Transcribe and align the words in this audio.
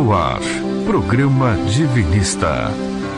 No 0.00 0.14
ar, 0.14 0.40
programa 0.86 1.54
Divinista. 1.68 2.72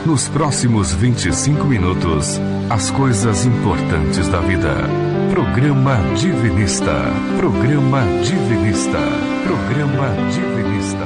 Nos 0.05 0.27
próximos 0.27 0.93
25 0.93 1.63
minutos, 1.65 2.41
as 2.69 2.91
coisas 2.91 3.45
importantes 3.45 4.27
da 4.27 4.41
vida. 4.41 4.75
Programa 5.31 5.95
Divinista. 6.13 6.91
Programa 7.37 8.01
Divinista. 8.21 8.99
Programa 9.45 10.09
Divinista. 10.29 11.05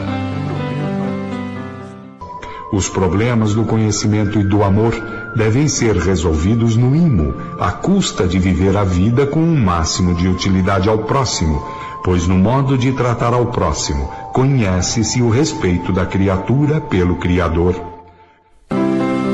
Os 2.73 2.89
problemas 2.89 3.53
do 3.53 3.63
conhecimento 3.63 4.39
e 4.39 4.44
do 4.44 4.63
amor 4.63 4.96
devem 5.35 5.67
ser 5.67 5.96
resolvidos 5.96 6.75
no 6.75 6.96
imo, 6.96 7.35
à 7.59 7.71
custa 7.71 8.28
de 8.28 8.39
viver 8.39 8.75
a 8.75 8.83
vida 8.83 9.28
com 9.28 9.41
um 9.41 9.55
máximo 9.55 10.15
de 10.15 10.28
utilidade 10.28 10.89
ao 10.89 10.97
próximo, 11.03 11.63
pois 12.03 12.28
no 12.28 12.35
modo 12.35 12.79
de 12.79 12.94
tratar 12.94 13.31
ao 13.31 13.46
próximo 13.51 14.26
conhece-se 14.38 15.19
o 15.19 15.31
respeito 15.31 15.92
da 15.92 16.05
criatura 16.05 16.80
pelo 16.80 17.16
Criador. 17.16 17.73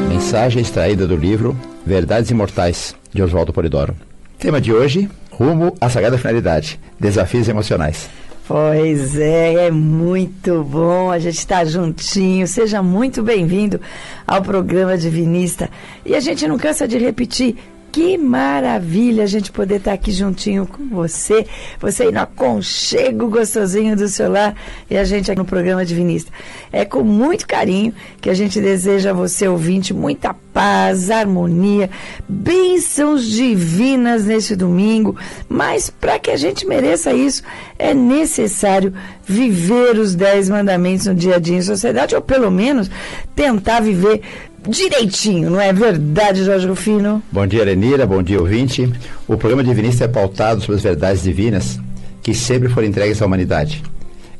Mensagem 0.07 0.61
extraída 0.61 1.05
do 1.05 1.17
livro 1.17 1.57
Verdades 1.85 2.31
Imortais, 2.31 2.95
de 3.13 3.21
Oswaldo 3.21 3.51
Polidoro. 3.51 3.93
Tema 4.39 4.61
de 4.61 4.71
hoje: 4.71 5.09
Rumo 5.29 5.75
à 5.81 5.89
Sagrada 5.89 6.17
Finalidade 6.17 6.79
Desafios 6.97 7.49
Emocionais. 7.49 8.09
Pois 8.47 9.19
é, 9.19 9.67
é 9.67 9.71
muito 9.71 10.63
bom 10.63 11.11
a 11.11 11.19
gente 11.19 11.37
estar 11.37 11.65
juntinho. 11.65 12.47
Seja 12.47 12.81
muito 12.81 13.21
bem-vindo 13.21 13.81
ao 14.25 14.41
programa 14.41 14.97
Divinista. 14.97 15.69
E 16.05 16.15
a 16.15 16.21
gente 16.21 16.47
não 16.47 16.57
cansa 16.57 16.87
de 16.87 16.97
repetir 16.97 17.57
que 17.93 18.17
maravilha 18.17 19.23
a 19.23 19.27
gente 19.27 19.51
poder 19.51 19.75
estar 19.75 19.93
aqui 19.93 20.11
juntinho 20.11 20.65
com 20.65 20.89
você, 20.89 21.45
você 21.79 22.05
aí 22.05 22.11
no 22.11 22.21
aconchego 22.21 23.29
gostosinho 23.29 23.95
do 23.95 24.07
seu 24.07 24.31
lar 24.31 24.55
e 24.89 24.97
a 24.97 25.03
gente 25.03 25.29
aqui 25.29 25.39
no 25.39 25.45
programa 25.45 25.85
Divinista. 25.85 26.31
É 26.71 26.85
com 26.85 27.03
muito 27.03 27.45
carinho 27.45 27.93
que 28.19 28.31
a 28.31 28.33
gente 28.33 28.59
deseja 28.59 29.11
a 29.11 29.13
você, 29.13 29.47
ouvinte, 29.47 29.93
muita 29.93 30.33
paz, 30.51 31.11
harmonia, 31.11 31.87
bênçãos 32.27 33.27
divinas 33.27 34.25
nesse 34.25 34.55
domingo, 34.55 35.15
mas 35.47 35.91
para 35.91 36.17
que 36.17 36.31
a 36.31 36.35
gente 36.35 36.65
mereça 36.65 37.13
isso, 37.13 37.43
é 37.77 37.93
necessário 37.93 38.91
viver 39.23 39.99
os 39.99 40.15
dez 40.15 40.49
mandamentos 40.49 41.05
no 41.05 41.13
dia 41.13 41.35
a 41.35 41.39
dia 41.39 41.57
em 41.57 41.61
sociedade, 41.61 42.15
ou 42.15 42.21
pelo 42.21 42.49
menos 42.49 42.89
tentar 43.35 43.81
viver 43.81 44.21
direitinho, 44.67 45.49
não 45.49 45.59
é 45.59 45.73
verdade, 45.73 46.43
Jorge 46.43 46.67
Rufino? 46.67 47.21
Bom 47.31 47.45
dia, 47.45 47.63
Lenira, 47.63 48.05
bom 48.05 48.23
dia, 48.23 48.39
ouvinte. 48.39 48.91
O 49.27 49.37
programa 49.37 49.63
Divinista 49.63 50.05
é 50.05 50.07
pautado 50.07 50.61
sobre 50.61 50.75
as 50.75 50.83
verdades 50.83 51.23
divinas 51.23 51.79
que 52.21 52.33
sempre 52.33 52.69
foram 52.69 52.87
entregues 52.87 53.21
à 53.21 53.25
humanidade. 53.25 53.83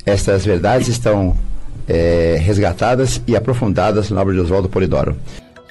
Estas 0.05 0.45
verdades 0.45 0.87
estão 0.87 1.35
é, 1.87 2.37
resgatadas 2.39 3.21
e 3.27 3.35
aprofundadas 3.35 4.09
na 4.09 4.21
obra 4.21 4.33
de 4.33 4.39
Oswaldo 4.39 4.69
Polidoro. 4.69 5.15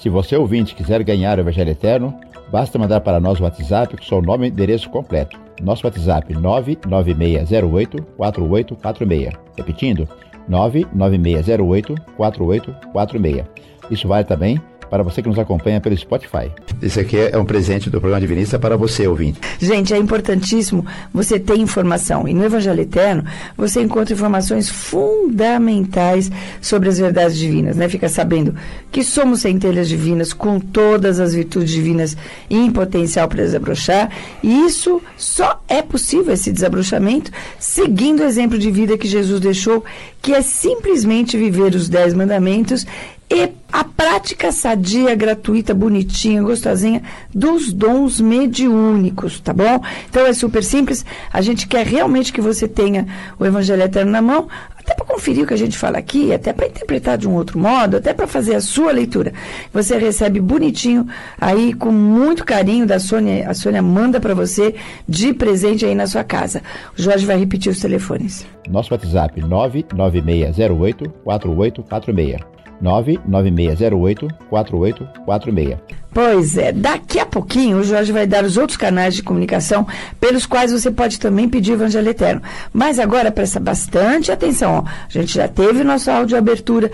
Se 0.02 0.08
você, 0.08 0.36
ouvinte, 0.36 0.74
quiser 0.74 1.02
ganhar 1.02 1.38
o 1.38 1.42
Evangelho 1.42 1.70
Eterno, 1.70 2.14
basta 2.50 2.78
mandar 2.78 3.00
para 3.00 3.20
nós 3.20 3.40
o 3.40 3.44
WhatsApp 3.44 3.96
com 3.96 4.02
seu 4.02 4.20
nome 4.20 4.46
e 4.46 4.50
endereço 4.50 4.90
completo. 4.90 5.38
Nosso 5.62 5.86
WhatsApp 5.86 6.34
996084846. 6.34 9.32
Repetindo, 9.56 10.08
996084846. 10.50 13.44
Isso 13.90 14.08
vale 14.08 14.24
também 14.24 14.60
para 14.92 15.02
você 15.02 15.22
que 15.22 15.28
nos 15.30 15.38
acompanha 15.38 15.80
pelo 15.80 15.96
Spotify. 15.96 16.52
Esse 16.82 17.00
aqui 17.00 17.16
é 17.16 17.38
um 17.38 17.46
presente 17.46 17.88
do 17.88 17.98
programa 17.98 18.20
Divinista 18.20 18.58
para 18.58 18.76
você, 18.76 19.08
ouvinte. 19.08 19.40
Gente, 19.58 19.94
é 19.94 19.96
importantíssimo 19.96 20.84
você 21.14 21.40
ter 21.40 21.56
informação. 21.56 22.28
E 22.28 22.34
no 22.34 22.44
Evangelho 22.44 22.82
Eterno, 22.82 23.24
você 23.56 23.80
encontra 23.80 24.12
informações 24.12 24.68
fundamentais 24.68 26.30
sobre 26.60 26.90
as 26.90 26.98
verdades 26.98 27.38
divinas, 27.38 27.74
né? 27.74 27.88
Fica 27.88 28.06
sabendo 28.06 28.54
que 28.90 29.02
somos 29.02 29.40
centelhas 29.40 29.88
divinas 29.88 30.34
com 30.34 30.60
todas 30.60 31.18
as 31.20 31.32
virtudes 31.32 31.70
divinas 31.70 32.14
em 32.50 32.70
potencial 32.70 33.26
para 33.28 33.44
desabrochar. 33.44 34.10
E 34.42 34.66
isso 34.66 35.00
só 35.16 35.62
é 35.68 35.80
possível, 35.80 36.34
esse 36.34 36.52
desabrochamento, 36.52 37.30
seguindo 37.58 38.20
o 38.20 38.26
exemplo 38.26 38.58
de 38.58 38.70
vida 38.70 38.98
que 38.98 39.08
Jesus 39.08 39.40
deixou, 39.40 39.82
que 40.20 40.34
é 40.34 40.42
simplesmente 40.42 41.38
viver 41.38 41.74
os 41.74 41.88
dez 41.88 42.12
mandamentos 42.12 42.86
e 43.34 43.50
a 43.72 43.82
prática 43.82 44.52
sadia, 44.52 45.14
gratuita, 45.14 45.72
bonitinha, 45.72 46.42
gostosinha 46.42 47.02
dos 47.34 47.72
dons 47.72 48.20
mediúnicos, 48.20 49.40
tá 49.40 49.54
bom? 49.54 49.80
Então 50.10 50.26
é 50.26 50.34
super 50.34 50.62
simples. 50.62 51.02
A 51.32 51.40
gente 51.40 51.66
quer 51.66 51.86
realmente 51.86 52.30
que 52.30 52.42
você 52.42 52.68
tenha 52.68 53.06
o 53.38 53.46
Evangelho 53.46 53.80
Eterno 53.82 54.12
na 54.12 54.20
mão, 54.20 54.48
até 54.78 54.94
para 54.94 55.06
conferir 55.06 55.44
o 55.44 55.46
que 55.46 55.54
a 55.54 55.56
gente 55.56 55.78
fala 55.78 55.96
aqui, 55.96 56.30
até 56.34 56.52
para 56.52 56.66
interpretar 56.66 57.16
de 57.16 57.26
um 57.26 57.34
outro 57.34 57.58
modo, 57.58 57.96
até 57.96 58.12
para 58.12 58.26
fazer 58.26 58.54
a 58.54 58.60
sua 58.60 58.92
leitura. 58.92 59.32
Você 59.72 59.96
recebe 59.96 60.38
bonitinho 60.38 61.06
aí 61.40 61.72
com 61.72 61.90
muito 61.90 62.44
carinho 62.44 62.86
da 62.86 62.98
Sônia, 62.98 63.48
a 63.48 63.54
Sônia 63.54 63.80
manda 63.80 64.20
para 64.20 64.34
você 64.34 64.74
de 65.08 65.32
presente 65.32 65.86
aí 65.86 65.94
na 65.94 66.06
sua 66.06 66.22
casa. 66.22 66.60
O 66.98 67.00
Jorge 67.00 67.24
vai 67.24 67.38
repetir 67.38 67.72
os 67.72 67.80
telefones. 67.80 68.44
Nosso 68.68 68.92
WhatsApp 68.92 69.40
99608 69.40 71.08
4846. 71.24 72.51
99608-4846. 72.82 75.78
Pois 76.12 76.58
é, 76.58 76.72
daqui 76.72 77.18
a 77.18 77.24
pouquinho 77.24 77.78
o 77.78 77.84
Jorge 77.84 78.12
vai 78.12 78.26
dar 78.26 78.44
os 78.44 78.58
outros 78.58 78.76
canais 78.76 79.14
de 79.14 79.22
comunicação 79.22 79.86
pelos 80.20 80.44
quais 80.44 80.70
você 80.70 80.90
pode 80.90 81.18
também 81.18 81.48
pedir 81.48 81.72
o 81.72 81.74
Evangelho 81.74 82.10
Eterno. 82.10 82.42
Mas 82.72 82.98
agora 82.98 83.32
presta 83.32 83.58
bastante 83.58 84.30
atenção, 84.30 84.74
ó. 84.74 84.84
a 84.84 85.10
gente 85.10 85.34
já 85.34 85.48
teve 85.48 85.82
nosso 85.82 86.10
áudio 86.10 86.36
abertura, 86.36 86.92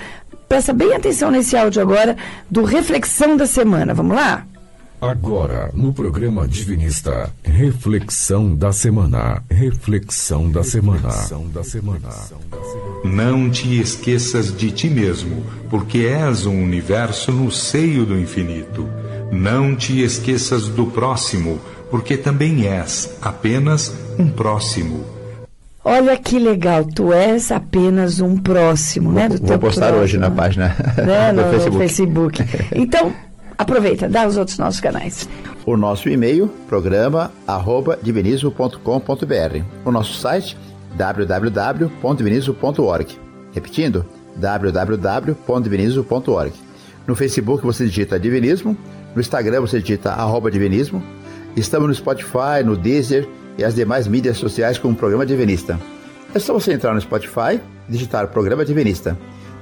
presta 0.49 0.73
bem 0.73 0.95
atenção 0.95 1.33
nesse 1.33 1.57
áudio 1.57 1.83
agora 1.83 2.17
do 2.49 2.63
Reflexão 2.63 3.37
da 3.37 3.47
Semana. 3.47 3.93
Vamos 3.93 4.17
lá? 4.17 4.47
Agora, 5.01 5.71
no 5.75 5.93
programa 5.93 6.49
Divinista, 6.49 7.33
reflexão 7.45 8.57
da 8.57 8.73
semana. 8.73 9.41
Reflexão 9.49 10.51
da 10.51 10.65
semana. 10.65 11.09
Reflexão 11.09 11.49
da 11.51 11.63
semana. 11.63 12.09
Não 13.05 13.49
te 13.51 13.81
esqueças 13.81 14.55
de 14.57 14.71
ti 14.71 14.89
mesmo, 14.89 15.45
porque 15.71 15.99
és 15.99 16.47
um 16.47 16.63
universo 16.63 17.33
no 17.33 17.51
seio 17.51 18.05
do 18.05 18.19
infinito. 18.19 18.89
Não 19.31 19.77
te 19.77 20.03
esqueças 20.03 20.69
do 20.69 20.87
próximo, 20.87 21.61
porque 21.91 22.17
também 22.17 22.67
és 22.67 23.17
apenas 23.23 23.95
um 24.19 24.29
próximo. 24.29 25.05
Olha 25.85 26.17
que 26.17 26.39
legal, 26.39 26.85
tu 26.85 27.13
és 27.13 27.51
apenas 27.51 28.21
um 28.21 28.37
próximo, 28.37 29.13
né? 29.13 29.29
Do 29.29 29.39
vou, 29.39 29.47
teu 29.47 29.59
postar 29.59 29.87
próximo, 29.87 30.03
hoje 30.03 30.19
na 30.19 30.31
página 30.31 30.77
né? 30.97 31.33
do 31.33 31.43
no, 31.43 31.51
Facebook. 31.51 31.79
Facebook. 31.79 32.45
Então, 32.75 33.13
Aproveita, 33.59 34.09
dá 34.09 34.25
os 34.25 34.37
outros 34.37 34.57
nossos 34.57 34.81
canais. 34.81 35.29
O 35.67 35.77
nosso 35.77 36.09
e-mail, 36.09 36.49
programa 36.69 37.33
arroba 37.45 37.99
divinismo.com.br. 38.01 39.63
O 39.85 39.91
nosso 39.91 40.15
site, 40.15 40.57
www.divinismo.org. 40.99 43.19
Repetindo, 43.53 44.05
www.divinismo.org. 44.37 46.53
No 47.07 47.15
Facebook 47.15 47.65
você 47.65 47.87
digita 47.87 48.21
Divinismo, 48.21 48.77
no 49.15 49.21
Instagram 49.21 49.61
você 49.61 49.79
digita 49.81 50.13
arroba 50.13 50.51
Divinismo. 50.51 51.03
Estamos 51.57 51.89
no 51.89 51.95
Spotify, 51.95 52.63
no 52.65 52.77
Deezer 52.77 53.27
e 53.57 53.65
as 53.65 53.75
demais 53.75 54.07
mídias 54.07 54.37
sociais 54.37 54.77
como 54.77 54.95
Programa 54.95 55.25
Divinista. 55.25 55.81
É 56.35 56.39
só 56.39 56.53
você 56.53 56.75
entrar 56.75 56.93
no 56.93 57.01
Spotify 57.01 57.59
e 57.89 57.93
digitar 57.93 58.29
Programa 58.29 58.63
Divinista. 58.65 59.17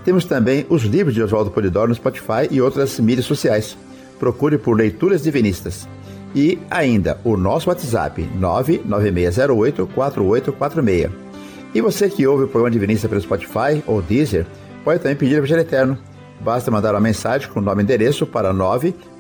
Temos 0.04 0.24
também 0.24 0.66
os 0.68 0.82
livros 0.82 1.14
de 1.14 1.22
Oswaldo 1.22 1.50
Polidoro 1.50 1.88
no 1.88 1.94
Spotify 1.94 2.48
e 2.50 2.60
outras 2.60 2.98
mídias 2.98 3.26
sociais. 3.26 3.76
Procure 4.18 4.58
por 4.58 4.76
Leituras 4.76 5.22
Divinistas. 5.22 5.86
E 6.34 6.58
ainda 6.70 7.20
o 7.24 7.36
nosso 7.36 7.70
WhatsApp 7.70 8.28
996084846. 8.38 11.25
E 11.76 11.80
você 11.82 12.08
que 12.08 12.26
ouve 12.26 12.44
o 12.44 12.48
programa 12.48 12.70
Divinista 12.70 13.06
pelo 13.06 13.20
Spotify 13.20 13.84
ou 13.86 14.00
Deezer, 14.00 14.46
pode 14.82 14.98
também 14.98 15.14
pedir 15.14 15.34
o 15.34 15.40
Evangelho 15.40 15.60
Eterno. 15.60 15.98
Basta 16.40 16.70
mandar 16.70 16.94
uma 16.94 17.00
mensagem 17.02 17.50
com 17.50 17.60
o 17.60 17.62
nome 17.62 17.82
e 17.82 17.84
endereço 17.84 18.26
para 18.26 18.50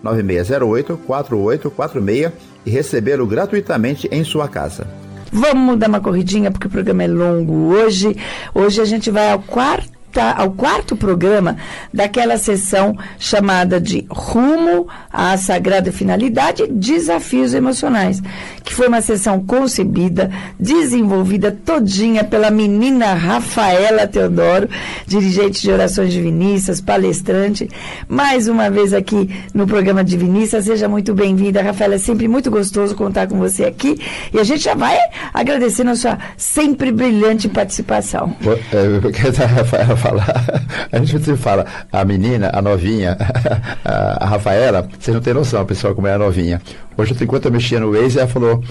996084846 0.02 2.32
e 2.64 2.70
recebê-lo 2.70 3.26
gratuitamente 3.26 4.08
em 4.10 4.24
sua 4.24 4.48
casa. 4.48 4.86
Vamos 5.30 5.78
dar 5.78 5.90
uma 5.90 6.00
corridinha 6.00 6.50
porque 6.50 6.66
o 6.66 6.70
programa 6.70 7.04
é 7.04 7.08
longo 7.08 7.74
hoje. 7.74 8.16
Hoje 8.54 8.80
a 8.80 8.86
gente 8.86 9.10
vai 9.10 9.32
ao 9.32 9.40
quarto 9.40 9.95
ao 10.22 10.50
quarto 10.50 10.96
programa 10.96 11.56
daquela 11.92 12.38
sessão 12.38 12.96
chamada 13.18 13.80
de 13.80 14.06
Rumo 14.10 14.86
à 15.12 15.36
Sagrada 15.36 15.92
Finalidade 15.92 16.66
Desafios 16.66 17.54
Emocionais, 17.54 18.22
que 18.64 18.74
foi 18.74 18.88
uma 18.88 19.00
sessão 19.00 19.40
concebida, 19.40 20.30
desenvolvida 20.58 21.50
todinha 21.50 22.24
pela 22.24 22.50
menina 22.50 23.14
Rafaela 23.14 24.06
Teodoro, 24.06 24.68
dirigente 25.06 25.62
de 25.62 25.70
orações 25.70 26.12
divinistas, 26.12 26.80
palestrante. 26.80 27.68
Mais 28.08 28.48
uma 28.48 28.70
vez 28.70 28.92
aqui 28.92 29.30
no 29.54 29.66
programa 29.66 30.04
Divinista, 30.04 30.60
seja 30.60 30.88
muito 30.88 31.14
bem-vinda, 31.14 31.62
Rafaela. 31.62 31.94
É 31.94 31.98
sempre 31.98 32.28
muito 32.28 32.50
gostoso 32.50 32.94
contar 32.94 33.26
com 33.26 33.38
você 33.38 33.64
aqui. 33.64 33.98
E 34.32 34.38
a 34.38 34.44
gente 34.44 34.62
já 34.62 34.74
vai 34.74 34.96
agradecendo 35.32 35.90
a 35.90 35.96
sua 35.96 36.18
sempre 36.36 36.92
brilhante 36.92 37.48
participação. 37.48 38.34
É, 38.72 40.05
falar. 40.08 40.44
A 40.92 40.98
gente 40.98 41.10
sempre 41.10 41.36
fala, 41.36 41.66
a 41.92 42.04
menina, 42.04 42.50
a 42.52 42.62
novinha, 42.62 43.16
a, 43.84 44.24
a 44.24 44.26
Rafaela, 44.26 44.88
vocês 44.98 45.14
não 45.14 45.22
têm 45.22 45.34
noção, 45.34 45.64
pessoal, 45.64 45.94
como 45.94 46.06
é 46.06 46.14
a 46.14 46.18
novinha. 46.18 46.60
Hoje, 46.96 47.14
enquanto 47.20 47.46
eu 47.46 47.52
mexia 47.52 47.80
no 47.80 47.92
Waze, 47.92 48.18
ela 48.18 48.28
falou. 48.28 48.62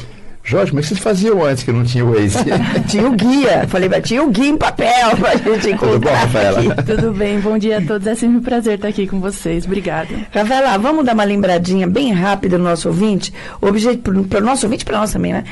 Jorge, 0.46 0.70
como 0.70 0.80
é 0.80 0.84
que 0.84 0.90
vocês 0.90 1.00
faziam 1.00 1.44
antes 1.44 1.64
que 1.64 1.72
não 1.72 1.84
tinha 1.84 2.06
o 2.06 2.14
Waze? 2.14 2.38
tinha 2.88 3.08
o 3.08 3.14
guia. 3.14 3.68
Falei, 3.68 3.90
mas 3.90 4.08
tinha 4.08 4.24
o 4.24 4.30
guia 4.30 4.50
em 4.50 4.58
papel 4.58 5.18
pra 5.18 5.36
gente 5.36 5.72
encontrar. 5.72 5.90
Tudo 5.90 6.00
bom, 6.02 6.14
Rafaela? 6.14 6.60
Aqui. 6.60 6.84
Tudo 6.86 7.12
bem, 7.14 7.40
bom 7.40 7.58
dia 7.58 7.80
a 7.80 7.82
todos. 7.82 8.06
É 8.06 8.14
sempre 8.14 8.38
um 8.38 8.42
prazer 8.42 8.76
estar 8.76 8.88
aqui 8.88 9.08
com 9.08 9.20
vocês. 9.20 9.66
Obrigada. 9.66 10.08
Rafaela, 10.32 10.78
vamos 10.78 11.04
dar 11.04 11.16
uma 11.16 11.24
lembradinha 11.24 11.88
bem 11.88 12.14
rápida 12.14 12.60
no 12.60 12.64
nosso 12.64 12.88
ouvinte, 12.90 13.34
para 14.30 14.40
o 14.40 14.46
nosso 14.46 14.68
ouvinte 14.68 14.84
e 14.84 14.86
para 14.86 15.00
nós 15.00 15.12
também, 15.12 15.34
né? 15.34 15.44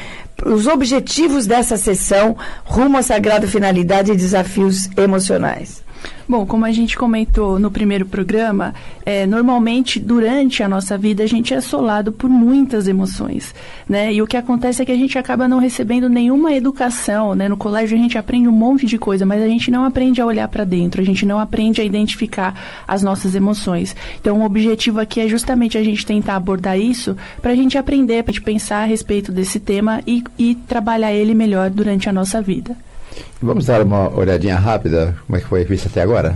Os 0.45 0.67
objetivos 0.67 1.47
dessa 1.47 1.75
sessão 1.75 2.37
rumo 2.63 2.97
à 2.97 3.01
sagrada 3.01 3.47
finalidade 3.47 4.11
e 4.11 4.15
desafios 4.15 4.89
emocionais. 4.95 5.83
Bom, 6.27 6.45
como 6.45 6.65
a 6.65 6.71
gente 6.71 6.97
comentou 6.97 7.59
no 7.59 7.69
primeiro 7.69 8.05
programa, 8.05 8.73
é, 9.05 9.25
normalmente 9.25 9.99
durante 9.99 10.63
a 10.63 10.69
nossa 10.69 10.97
vida 10.97 11.23
a 11.23 11.27
gente 11.27 11.53
é 11.53 11.57
assolado 11.57 12.11
por 12.11 12.29
muitas 12.29 12.87
emoções, 12.87 13.53
né? 13.87 14.13
E 14.13 14.21
o 14.21 14.27
que 14.27 14.37
acontece 14.37 14.81
é 14.81 14.85
que 14.85 14.91
a 14.91 14.97
gente 14.97 15.17
acaba 15.17 15.47
não 15.47 15.59
recebendo 15.59 16.07
nenhuma 16.07 16.53
educação, 16.53 17.35
né? 17.35 17.49
No 17.49 17.57
colégio 17.57 17.97
a 17.97 18.01
gente 18.01 18.17
aprende 18.17 18.47
um 18.47 18.53
monte 18.53 18.85
de 18.85 18.97
coisa, 18.97 19.25
mas 19.25 19.41
a 19.41 19.47
gente 19.47 19.69
não 19.69 19.83
aprende 19.83 20.21
a 20.21 20.25
olhar 20.25 20.47
para 20.47 20.63
dentro, 20.63 21.01
a 21.01 21.05
gente 21.05 21.25
não 21.25 21.39
aprende 21.39 21.81
a 21.81 21.83
identificar 21.83 22.83
as 22.87 23.03
nossas 23.03 23.35
emoções. 23.35 23.95
Então, 24.19 24.41
o 24.41 24.45
objetivo 24.45 24.99
aqui 24.99 25.19
é 25.19 25.27
justamente 25.27 25.77
a 25.77 25.83
gente 25.83 26.05
tentar 26.05 26.35
abordar 26.35 26.79
isso 26.79 27.17
para 27.41 27.51
a 27.51 27.55
gente 27.55 27.77
aprender, 27.77 28.23
para 28.23 28.31
a 28.31 28.33
gente 28.33 28.43
pensar 28.43 28.83
a 28.83 28.85
respeito 28.85 29.31
desse 29.31 29.59
tema 29.59 30.01
e, 30.07 30.23
e 30.37 30.55
trabalhar 30.55 31.13
ele 31.13 31.33
melhor 31.33 31.69
durante 31.69 32.07
a 32.07 32.13
nossa 32.13 32.41
vida. 32.41 32.75
Vamos 33.41 33.65
dar 33.65 33.81
uma 33.81 34.09
olhadinha 34.09 34.57
rápida, 34.57 35.15
como 35.27 35.37
é 35.37 35.41
que 35.41 35.47
foi 35.47 35.63
visto 35.63 35.87
até 35.87 36.01
agora? 36.01 36.35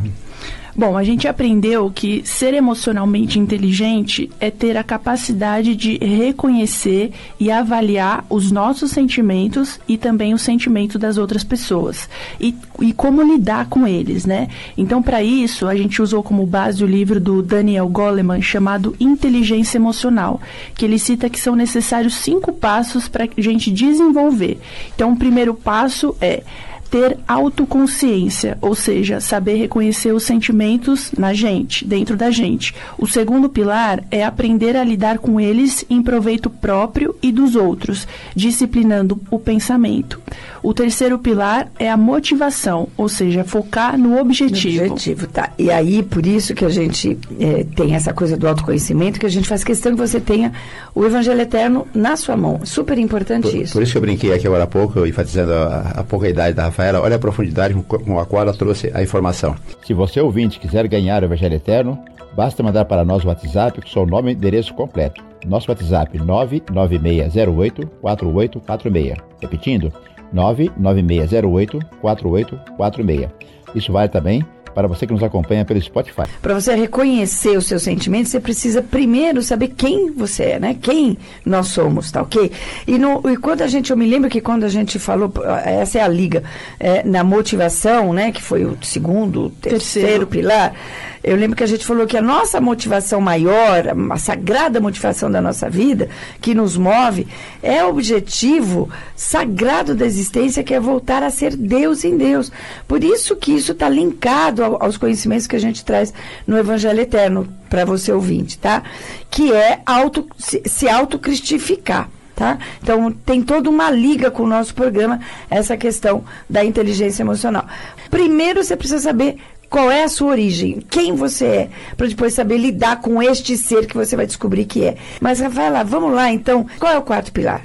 Bom, 0.78 0.96
a 0.96 1.04
gente 1.04 1.28
aprendeu 1.28 1.90
que 1.90 2.22
ser 2.24 2.54
emocionalmente 2.54 3.40
inteligente 3.40 4.30
é 4.40 4.52
ter 4.52 4.78
a 4.78 4.84
capacidade 4.84 5.76
de 5.76 5.98
reconhecer 5.98 7.12
e 7.40 7.50
avaliar 7.50 8.24
os 8.30 8.52
nossos 8.52 8.92
sentimentos 8.92 9.80
e 9.88 9.98
também 9.98 10.36
os 10.36 10.44
sentimentos 10.44 11.02
das 11.02 11.18
outras 11.18 11.44
pessoas 11.44 12.08
e, 12.40 12.54
e 12.80 12.94
como 12.94 13.24
lidar 13.24 13.68
com 13.70 13.88
eles, 13.88 14.24
né? 14.24 14.50
Então, 14.78 15.02
para 15.02 15.24
isso, 15.24 15.66
a 15.66 15.76
gente 15.76 16.00
usou 16.00 16.22
como 16.22 16.46
base 16.46 16.84
o 16.84 16.88
livro 16.88 17.20
do 17.20 17.42
Daniel 17.42 17.90
Goleman 17.90 18.40
chamado 18.40 18.96
Inteligência 19.00 19.80
Emocional, 19.80 20.40
que 20.76 20.86
ele 20.86 21.00
cita 21.00 21.28
que 21.28 21.40
são 21.40 21.56
necessários 21.56 22.14
cinco 22.18 22.54
passos 22.54 23.08
para 23.08 23.24
a 23.24 23.42
gente 23.42 23.72
desenvolver. 23.72 24.60
Então, 24.94 25.14
o 25.14 25.18
primeiro 25.18 25.56
passo 25.56 26.16
é 26.22 26.44
ter 26.88 27.18
autoconsciência, 27.28 28.58
ou 28.62 28.74
seja, 28.74 29.20
saber 29.20 29.56
reconhecer 29.56 30.12
os 30.12 30.24
sentimentos 30.24 31.12
na 31.18 31.34
gente, 31.34 31.86
dentro 31.86 32.16
da 32.16 32.32
gente. 32.32 32.74
O 32.98 33.06
segundo 33.06 33.50
pilar 33.50 34.04
é 34.10 34.24
aprender 34.24 34.76
a 34.76 34.84
lidar 34.84 35.20
com 35.20 35.40
eles 35.40 35.86
em 35.90 36.02
proveito 36.02 36.50
próprio 36.50 37.16
e 37.22 37.32
dos 37.32 37.56
outros, 37.56 38.08
disciplinando 38.36 39.20
o 39.30 39.38
pensamento. 39.38 40.20
O 40.64 40.74
terceiro 40.74 41.20
pilar 41.20 41.72
é 41.78 41.90
a 41.90 41.98
motivação, 41.98 42.88
ou 42.98 43.08
seja, 43.08 43.44
focar 43.44 43.98
no 43.98 44.20
objetivo. 44.20 44.86
No 44.86 44.92
objetivo, 44.92 45.28
tá. 45.28 45.52
E 45.58 45.70
aí, 45.70 46.04
por 46.04 46.26
isso 46.26 46.54
que 46.54 46.66
a 46.66 46.70
gente 46.70 47.18
é, 47.40 47.66
tem 47.76 47.96
essa 47.96 48.14
coisa 48.14 48.36
do 48.36 48.48
autoconhecimento, 48.48 49.20
que 49.20 49.26
a 49.26 49.30
gente 49.30 49.48
faz 49.48 49.64
questão 49.64 49.94
que 49.94 49.98
você 49.98 50.20
tenha 50.20 50.52
o 50.94 51.06
Evangelho 51.06 51.42
Eterno 51.42 51.88
na 51.94 52.16
sua 52.16 52.36
mão. 52.36 52.62
Super 52.64 52.98
importante 52.98 53.44
por, 53.44 53.56
isso. 53.56 53.74
Por 53.74 53.84
isso 53.84 53.92
que 53.92 53.98
eu 53.98 54.02
brinquei 54.02 54.34
aqui 54.34 54.48
agora 54.48 54.64
há 54.64 54.68
pouco, 54.68 55.06
enfatizando 55.06 55.54
a, 55.54 55.92
a 55.98 56.04
pouca 56.04 56.28
idade 56.28 56.56
da 56.56 56.72
Rafaela, 56.78 57.02
olha 57.02 57.16
a 57.16 57.20
profundidade 57.20 57.74
com 57.74 58.20
a 58.20 58.26
qual 58.26 58.44
ela 58.44 58.54
trouxe 58.54 58.92
a 58.94 59.02
informação. 59.02 59.56
Se 59.84 59.96
você 59.96 60.22
ouvinte 60.22 60.60
quiser 60.60 60.88
ganhar 60.88 61.24
o 61.24 61.26
Evangelho 61.26 61.56
Eterno, 61.56 61.98
basta 62.36 62.62
mandar 62.62 62.86
para 62.86 63.04
nós 63.04 63.24
o 63.24 63.28
WhatsApp 63.30 63.82
com 63.82 63.88
seu 63.88 64.06
nome 64.06 64.32
e 64.32 64.36
endereço 64.36 64.76
completo. 64.76 65.24
Nosso 65.48 65.72
WhatsApp 65.72 66.16
99608 66.20 67.88
4846. 68.00 69.18
Repetindo, 69.42 69.92
99608 70.32 71.80
4846. 72.00 73.30
Isso 73.74 73.92
vale 73.92 74.10
também 74.10 74.46
para 74.78 74.88
você 74.88 75.08
que 75.08 75.14
nos 75.14 75.24
acompanha 75.24 75.66
pelo 75.66 75.82
Spotify. 75.82 76.22
Para 76.40 76.54
você 76.54 76.76
reconhecer 76.76 77.58
os 77.58 77.66
seus 77.66 77.82
sentimentos, 77.82 78.30
você 78.30 78.40
precisa 78.40 78.80
primeiro 78.80 79.42
saber 79.42 79.70
quem 79.70 80.12
você 80.12 80.44
é, 80.44 80.60
né? 80.60 80.78
Quem 80.80 81.18
nós 81.44 81.70
somos, 81.70 82.12
tá 82.12 82.22
ok? 82.22 82.52
E, 82.86 83.00
no, 83.00 83.28
e 83.28 83.38
quando 83.38 83.64
a 83.64 83.68
gente, 83.68 83.90
eu 83.90 83.98
me 83.98 84.06
lembro 84.06 84.30
que 84.30 84.40
quando 84.40 84.66
a 84.66 84.70
gente 84.70 85.00
falou, 85.00 85.34
essa 85.66 85.98
é 85.98 86.02
a 86.04 86.08
liga, 86.08 86.44
é, 86.80 87.02
na 87.04 87.24
motivação, 87.24 88.14
né? 88.14 88.32
Que 88.32 88.40
foi 88.40 88.66
o 88.66 88.78
segundo, 88.84 89.50
terceiro, 89.50 89.80
terceiro 89.80 90.28
pilar 90.28 90.76
eu 91.24 91.36
lembro 91.36 91.56
que 91.56 91.64
a 91.64 91.68
gente 91.68 91.86
falou 91.86 92.06
que 92.08 92.18
a 92.18 92.22
nossa 92.22 92.60
motivação 92.62 93.20
maior, 93.20 93.84
a 94.12 94.18
sagrada 94.18 94.80
motivação 94.80 95.30
da 95.30 95.42
nossa 95.42 95.70
vida, 95.70 96.10
que 96.42 96.54
nos 96.54 96.78
move, 96.78 97.28
é 97.62 97.84
o 97.84 97.90
objetivo 97.90 98.90
sagrado 99.16 99.96
da 99.96 100.06
existência, 100.06 100.64
que 100.64 100.74
é 100.74 100.80
voltar 100.80 101.24
a 101.24 101.30
ser 101.30 101.56
Deus 101.56 102.04
em 102.04 102.18
Deus. 102.18 102.52
Por 102.88 103.04
isso 103.04 103.36
que 103.36 103.52
isso 103.52 103.72
está 103.72 103.90
linkado 103.90 104.64
aos 104.64 104.98
conhecimentos 104.98 105.48
que 105.48 105.56
a 105.56 105.60
gente 105.60 105.84
traz 105.84 106.14
no 106.46 106.58
Evangelho 106.58 107.02
Eterno, 107.02 107.48
para 107.70 107.86
você 107.86 108.12
ouvinte, 108.12 108.58
tá? 108.58 108.84
Que 109.30 109.52
é 109.54 109.82
auto, 109.86 110.28
se, 110.38 110.62
se 110.66 110.88
autocristificar. 110.88 112.10
Tá? 112.36 112.60
Então, 112.84 113.12
tem 113.12 113.42
toda 113.42 113.68
uma 113.68 113.90
liga 113.90 114.30
com 114.30 114.44
o 114.44 114.48
nosso 114.48 114.76
programa, 114.76 115.20
essa 115.50 115.76
questão 115.76 116.24
da 116.48 116.64
inteligência 116.64 117.24
emocional. 117.24 117.66
Primeiro, 118.12 118.64
você 118.64 118.78
precisa 118.78 119.00
saber 119.00 119.38
qual 119.70 119.92
é 119.92 120.04
a 120.04 120.10
sua 120.10 120.32
origem? 120.32 120.82
Quem 120.90 121.14
você 121.14 121.46
é? 121.46 121.70
Para 121.96 122.08
depois 122.08 122.34
saber 122.34 122.58
lidar 122.58 123.02
com 123.02 123.22
este 123.22 123.58
ser 123.58 123.86
que 123.86 123.96
você 123.96 124.16
vai 124.16 124.26
descobrir 124.26 124.66
que 124.66 124.84
é. 124.84 124.96
Mas, 125.20 125.40
Rafaela, 125.40 125.84
vamos 125.84 126.14
lá 126.14 126.32
então. 126.32 126.66
Qual 126.80 126.92
é 126.92 126.98
o 126.98 127.02
quarto 127.02 127.32
pilar? 127.32 127.62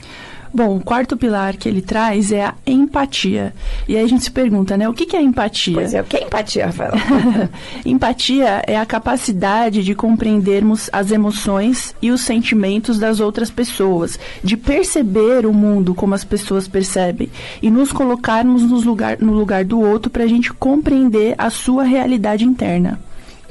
Bom, 0.54 0.76
o 0.76 0.80
quarto 0.80 1.16
pilar 1.16 1.56
que 1.56 1.66
ele 1.66 1.80
traz 1.80 2.30
é 2.30 2.44
a 2.44 2.54
empatia. 2.66 3.54
E 3.88 3.96
aí 3.96 4.04
a 4.04 4.06
gente 4.06 4.24
se 4.24 4.30
pergunta, 4.30 4.76
né? 4.76 4.86
O 4.86 4.92
que, 4.92 5.06
que 5.06 5.16
é 5.16 5.22
empatia? 5.22 5.74
Pois 5.74 5.94
é, 5.94 6.00
o 6.02 6.04
que 6.04 6.16
é 6.18 6.24
empatia, 6.24 6.66
Rafael? 6.66 6.92
empatia 7.86 8.62
é 8.66 8.76
a 8.76 8.84
capacidade 8.84 9.82
de 9.82 9.94
compreendermos 9.94 10.90
as 10.92 11.10
emoções 11.10 11.94
e 12.02 12.10
os 12.10 12.20
sentimentos 12.20 12.98
das 12.98 13.18
outras 13.18 13.50
pessoas, 13.50 14.18
de 14.44 14.56
perceber 14.56 15.46
o 15.46 15.54
mundo 15.54 15.94
como 15.94 16.14
as 16.14 16.24
pessoas 16.24 16.68
percebem 16.68 17.30
e 17.62 17.70
nos 17.70 17.90
colocarmos 17.90 18.62
no 18.62 18.78
lugar, 18.80 19.18
no 19.20 19.32
lugar 19.32 19.64
do 19.64 19.80
outro 19.80 20.10
para 20.10 20.24
a 20.24 20.28
gente 20.28 20.52
compreender 20.52 21.34
a 21.38 21.48
sua 21.48 21.82
realidade 21.82 22.44
interna 22.44 23.00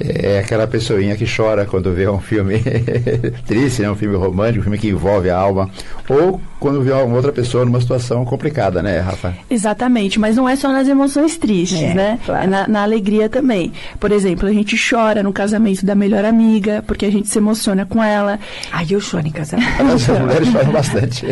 é 0.04 0.38
aquela 0.40 0.66
pessoinha 0.66 1.16
que 1.16 1.24
chora 1.24 1.64
quando 1.64 1.92
vê 1.92 2.08
um 2.08 2.20
filme 2.20 2.60
triste, 3.46 3.82
né? 3.82 3.90
um 3.90 3.94
filme 3.94 4.16
romântico, 4.16 4.60
um 4.60 4.62
filme 4.64 4.78
que 4.78 4.88
envolve 4.88 5.30
a 5.30 5.36
alma, 5.36 5.70
ou 6.08 6.40
quando 6.62 6.80
vê 6.80 6.92
uma 6.92 7.16
outra 7.16 7.32
pessoa 7.32 7.64
numa 7.64 7.80
situação 7.80 8.24
complicada, 8.24 8.80
né, 8.80 9.00
Rafa? 9.00 9.34
Exatamente, 9.50 10.20
mas 10.20 10.36
não 10.36 10.48
é 10.48 10.54
só 10.54 10.70
nas 10.70 10.86
emoções 10.86 11.36
tristes, 11.36 11.82
é, 11.82 11.92
né? 11.92 12.18
Claro. 12.24 12.44
É 12.44 12.46
na, 12.46 12.68
na, 12.68 12.82
alegria 12.82 13.28
também. 13.28 13.72
Por 13.98 14.12
exemplo, 14.12 14.48
a 14.48 14.52
gente 14.52 14.76
chora 14.76 15.24
no 15.24 15.32
casamento 15.32 15.84
da 15.84 15.96
melhor 15.96 16.24
amiga, 16.24 16.84
porque 16.86 17.04
a 17.04 17.10
gente 17.10 17.28
se 17.28 17.38
emociona 17.38 17.84
com 17.84 18.02
ela. 18.02 18.38
Ai, 18.70 18.86
eu 18.90 19.00
choro 19.00 19.26
em 19.26 19.32
casamento. 19.32 19.68
As 19.82 20.06
mulheres 20.06 20.48
choram 20.48 20.70
bastante. 20.70 21.26